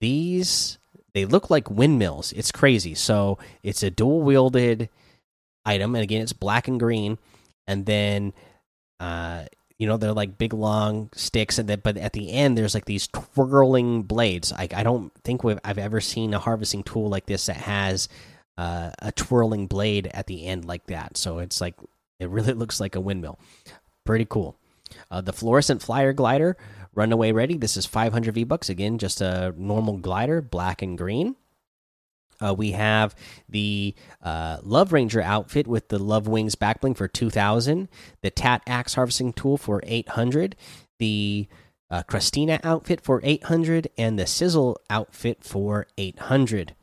These 0.00 0.78
they 1.14 1.24
look 1.24 1.48
like 1.48 1.70
windmills. 1.70 2.32
It's 2.32 2.52
crazy. 2.52 2.94
So 2.94 3.38
it's 3.62 3.82
a 3.82 3.90
dual 3.90 4.22
wielded 4.22 4.88
item, 5.64 5.94
and 5.94 6.02
again, 6.02 6.22
it's 6.22 6.32
black 6.32 6.68
and 6.68 6.78
green. 6.78 7.18
And 7.66 7.86
then, 7.86 8.32
uh, 9.00 9.44
you 9.78 9.86
know, 9.86 9.96
they're 9.96 10.12
like 10.12 10.38
big 10.38 10.52
long 10.52 11.10
sticks, 11.14 11.58
and 11.58 11.68
then 11.68 11.80
but 11.82 11.96
at 11.96 12.12
the 12.12 12.32
end, 12.32 12.56
there's 12.56 12.74
like 12.74 12.84
these 12.84 13.08
twirling 13.08 14.02
blades. 14.02 14.52
I 14.52 14.68
I 14.74 14.82
don't 14.82 15.12
think 15.22 15.44
we've, 15.44 15.58
I've 15.64 15.78
ever 15.78 16.00
seen 16.00 16.34
a 16.34 16.38
harvesting 16.38 16.82
tool 16.82 17.08
like 17.08 17.26
this 17.26 17.46
that 17.46 17.56
has 17.56 18.08
uh, 18.56 18.90
a 19.00 19.12
twirling 19.12 19.66
blade 19.66 20.08
at 20.12 20.26
the 20.26 20.46
end 20.46 20.64
like 20.64 20.86
that. 20.86 21.16
So 21.16 21.38
it's 21.38 21.60
like 21.60 21.74
it 22.20 22.28
really 22.28 22.52
looks 22.54 22.80
like 22.80 22.94
a 22.94 23.00
windmill. 23.00 23.38
Pretty 24.04 24.26
cool. 24.28 24.56
Uh, 25.10 25.20
the 25.20 25.32
fluorescent 25.32 25.82
flyer 25.82 26.12
glider, 26.12 26.56
runaway 26.94 27.32
ready. 27.32 27.56
This 27.56 27.76
is 27.76 27.86
500 27.86 28.34
V 28.34 28.44
bucks 28.44 28.68
again, 28.68 28.98
just 28.98 29.20
a 29.20 29.54
normal 29.56 29.96
glider, 29.96 30.40
black 30.40 30.82
and 30.82 30.96
green. 30.96 31.36
Uh, 32.40 32.54
we 32.56 32.72
have 32.72 33.14
the 33.48 33.94
uh, 34.22 34.58
Love 34.62 34.92
Ranger 34.92 35.20
outfit 35.22 35.66
with 35.66 35.88
the 35.88 35.98
Love 35.98 36.26
Wings 36.28 36.54
backbling 36.54 36.96
for 36.96 37.08
2000, 37.08 37.88
the 38.22 38.30
Tat 38.30 38.62
Axe 38.66 38.94
harvesting 38.94 39.32
tool 39.32 39.56
for 39.56 39.82
800, 39.84 40.56
the 40.98 41.48
uh, 41.90 42.02
Christina 42.02 42.60
outfit 42.62 43.00
for 43.00 43.20
800, 43.22 43.88
and 43.96 44.18
the 44.18 44.26
Sizzle 44.26 44.78
outfit 44.90 45.44
for 45.44 45.86
800. 45.96 46.74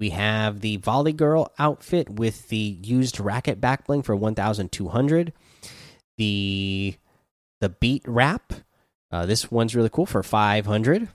We 0.00 0.10
have 0.10 0.60
the 0.60 0.78
Volley 0.78 1.12
Girl 1.12 1.52
outfit 1.58 2.08
with 2.08 2.48
the 2.48 2.78
used 2.82 3.20
racket 3.20 3.60
backbling 3.60 4.04
for 4.04 4.16
1200, 4.16 5.32
the 6.16 6.96
the 7.60 7.68
Beat 7.68 8.02
Wrap. 8.06 8.54
Uh, 9.12 9.26
this 9.26 9.50
one's 9.50 9.76
really 9.76 9.90
cool 9.90 10.06
for 10.06 10.22
500. 10.22 11.08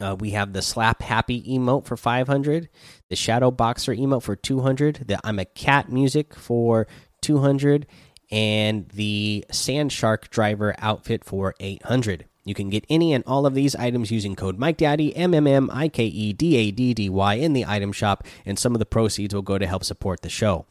Uh, 0.00 0.16
we 0.18 0.30
have 0.30 0.52
the 0.52 0.62
Slap 0.62 1.02
Happy 1.02 1.42
emote 1.42 1.84
for 1.84 1.96
500, 1.96 2.68
the 3.08 3.16
Shadow 3.16 3.50
Boxer 3.50 3.94
emote 3.94 4.22
for 4.22 4.36
200, 4.36 5.04
the 5.08 5.18
I'm 5.24 5.38
a 5.38 5.44
Cat 5.44 5.90
music 5.90 6.34
for 6.34 6.86
200, 7.22 7.86
and 8.30 8.88
the 8.90 9.44
Sand 9.50 9.92
Shark 9.92 10.30
Driver 10.30 10.74
outfit 10.78 11.24
for 11.24 11.54
800. 11.58 12.26
You 12.44 12.54
can 12.54 12.70
get 12.70 12.86
any 12.88 13.12
and 13.12 13.24
all 13.26 13.44
of 13.44 13.54
these 13.54 13.74
items 13.74 14.10
using 14.10 14.36
code 14.36 14.58
MikeDaddy, 14.58 15.12
M 15.16 15.34
M 15.34 15.46
M 15.46 15.68
I 15.72 15.88
K 15.88 16.04
E 16.04 16.32
D 16.32 16.56
A 16.56 16.70
D 16.70 16.94
D 16.94 17.08
Y, 17.08 17.34
in 17.34 17.52
the 17.52 17.66
item 17.66 17.92
shop, 17.92 18.24
and 18.46 18.58
some 18.58 18.74
of 18.74 18.78
the 18.78 18.86
proceeds 18.86 19.34
will 19.34 19.42
go 19.42 19.58
to 19.58 19.66
help 19.66 19.84
support 19.84 20.22
the 20.22 20.30
show. 20.30 20.64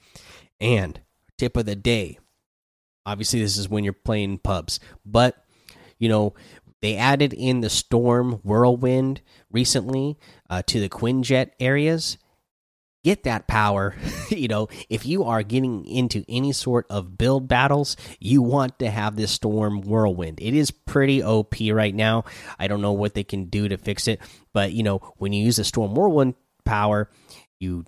And 0.59 1.01
tip 1.37 1.55
of 1.57 1.65
the 1.65 1.75
day 1.75 2.17
obviously, 3.07 3.41
this 3.41 3.57
is 3.57 3.69
when 3.69 3.83
you're 3.83 3.93
playing 3.93 4.37
pubs, 4.39 4.79
but 5.05 5.43
you 5.97 6.09
know, 6.09 6.35
they 6.81 6.95
added 6.95 7.33
in 7.33 7.61
the 7.61 7.69
storm 7.69 8.33
whirlwind 8.43 9.21
recently 9.51 10.17
uh, 10.49 10.61
to 10.67 10.79
the 10.79 10.89
Quinjet 10.89 11.51
areas. 11.59 12.17
Get 13.03 13.23
that 13.23 13.47
power. 13.47 13.95
you 14.29 14.47
know, 14.47 14.67
if 14.89 15.05
you 15.05 15.23
are 15.23 15.43
getting 15.43 15.85
into 15.85 16.23
any 16.27 16.51
sort 16.51 16.85
of 16.89 17.17
build 17.17 17.47
battles, 17.47 17.95
you 18.19 18.41
want 18.41 18.79
to 18.79 18.89
have 18.89 19.15
this 19.15 19.31
storm 19.31 19.81
whirlwind. 19.81 20.39
It 20.41 20.53
is 20.53 20.71
pretty 20.71 21.23
OP 21.23 21.55
right 21.71 21.95
now. 21.95 22.25
I 22.59 22.67
don't 22.67 22.81
know 22.81 22.93
what 22.93 23.13
they 23.13 23.23
can 23.23 23.45
do 23.45 23.69
to 23.69 23.77
fix 23.77 24.07
it, 24.07 24.19
but 24.53 24.73
you 24.73 24.83
know, 24.83 24.99
when 25.17 25.33
you 25.33 25.43
use 25.43 25.55
the 25.55 25.63
storm 25.63 25.95
whirlwind 25.95 26.35
power, 26.65 27.09
you 27.59 27.85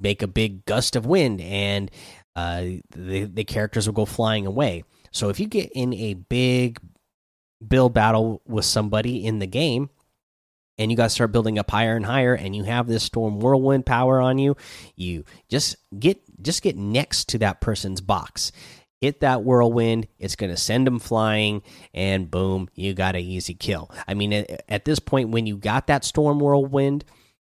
make 0.00 0.22
a 0.22 0.26
big 0.26 0.64
gust 0.64 0.96
of 0.96 1.06
wind 1.06 1.40
and 1.40 1.90
uh, 2.36 2.62
the, 2.90 3.24
the 3.24 3.44
characters 3.44 3.86
will 3.86 3.94
go 3.94 4.04
flying 4.04 4.46
away. 4.46 4.84
So 5.12 5.28
if 5.28 5.38
you 5.38 5.46
get 5.46 5.70
in 5.72 5.94
a 5.94 6.14
big 6.14 6.80
build 7.68 7.94
battle 7.94 8.42
with 8.46 8.64
somebody 8.64 9.24
in 9.24 9.38
the 9.38 9.46
game 9.46 9.90
and 10.78 10.90
you 10.90 10.96
guys 10.96 11.12
start 11.12 11.32
building 11.32 11.58
up 11.58 11.70
higher 11.70 11.96
and 11.96 12.06
higher 12.06 12.34
and 12.34 12.54
you 12.54 12.64
have 12.64 12.86
this 12.86 13.04
storm 13.04 13.38
whirlwind 13.38 13.86
power 13.86 14.20
on 14.20 14.38
you 14.38 14.56
you 14.96 15.24
just 15.48 15.76
get 15.98 16.20
just 16.42 16.62
get 16.62 16.76
next 16.76 17.28
to 17.28 17.38
that 17.38 17.60
person's 17.60 18.00
box. 18.00 18.52
Hit 19.00 19.20
that 19.20 19.44
whirlwind 19.44 20.08
it's 20.18 20.36
going 20.36 20.50
to 20.50 20.56
send 20.56 20.86
them 20.86 20.98
flying 20.98 21.62
and 21.92 22.30
boom 22.30 22.68
you 22.74 22.94
got 22.94 23.16
an 23.16 23.22
easy 23.22 23.54
kill. 23.54 23.90
I 24.08 24.14
mean 24.14 24.32
at, 24.32 24.64
at 24.68 24.84
this 24.84 24.98
point 24.98 25.30
when 25.30 25.46
you 25.46 25.56
got 25.56 25.86
that 25.88 26.04
storm 26.04 26.40
whirlwind 26.40 27.04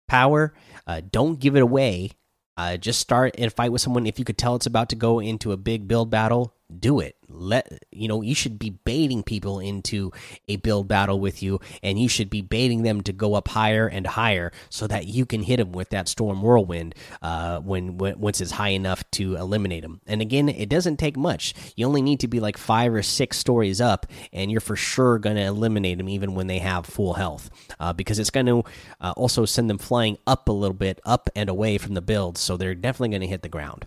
power 0.08 0.54
uh, 0.86 1.00
don't 1.10 1.40
give 1.40 1.56
it 1.56 1.62
away. 1.62 2.10
Uh, 2.58 2.76
just 2.76 3.00
start 3.00 3.34
and 3.36 3.52
fight 3.52 3.70
with 3.70 3.82
someone. 3.82 4.06
If 4.06 4.18
you 4.18 4.24
could 4.24 4.38
tell 4.38 4.54
it's 4.54 4.64
about 4.64 4.88
to 4.88 4.96
go 4.96 5.20
into 5.20 5.52
a 5.52 5.58
big 5.58 5.86
build 5.88 6.10
battle 6.10 6.54
do 6.80 7.00
it 7.00 7.16
let 7.28 7.82
you 7.90 8.08
know 8.08 8.22
you 8.22 8.34
should 8.34 8.58
be 8.58 8.70
baiting 8.70 9.22
people 9.22 9.60
into 9.60 10.12
a 10.48 10.56
build 10.56 10.88
battle 10.88 11.18
with 11.20 11.42
you 11.42 11.60
and 11.82 12.00
you 12.00 12.08
should 12.08 12.30
be 12.30 12.40
baiting 12.40 12.82
them 12.82 13.00
to 13.02 13.12
go 13.12 13.34
up 13.34 13.48
higher 13.48 13.86
and 13.86 14.06
higher 14.06 14.52
so 14.70 14.86
that 14.86 15.06
you 15.06 15.26
can 15.26 15.42
hit 15.42 15.58
them 15.58 15.72
with 15.72 15.90
that 15.90 16.08
storm 16.08 16.42
whirlwind 16.42 16.94
uh, 17.22 17.60
when, 17.60 17.98
when 17.98 18.18
once 18.18 18.40
it's 18.40 18.52
high 18.52 18.70
enough 18.70 19.08
to 19.10 19.36
eliminate 19.36 19.82
them 19.82 20.00
and 20.06 20.20
again 20.20 20.48
it 20.48 20.68
doesn't 20.68 20.96
take 20.98 21.16
much. 21.16 21.54
You 21.76 21.86
only 21.86 22.02
need 22.02 22.20
to 22.20 22.28
be 22.28 22.40
like 22.40 22.56
five 22.56 22.92
or 22.92 23.02
six 23.02 23.38
stories 23.38 23.80
up 23.80 24.06
and 24.32 24.50
you're 24.50 24.60
for 24.60 24.76
sure 24.76 25.18
going 25.18 25.36
to 25.36 25.42
eliminate 25.42 25.98
them 25.98 26.08
even 26.08 26.34
when 26.34 26.46
they 26.46 26.58
have 26.58 26.86
full 26.86 27.14
health 27.14 27.50
uh, 27.80 27.92
because 27.92 28.18
it's 28.18 28.30
going 28.30 28.46
to 28.46 28.64
uh, 29.00 29.12
also 29.16 29.44
send 29.44 29.68
them 29.70 29.78
flying 29.78 30.18
up 30.26 30.48
a 30.48 30.52
little 30.52 30.74
bit 30.74 31.00
up 31.04 31.30
and 31.34 31.48
away 31.48 31.78
from 31.78 31.94
the 31.94 32.02
build 32.02 32.38
so 32.38 32.56
they're 32.56 32.74
definitely 32.74 33.08
going 33.08 33.20
to 33.20 33.26
hit 33.26 33.42
the 33.42 33.48
ground 33.48 33.86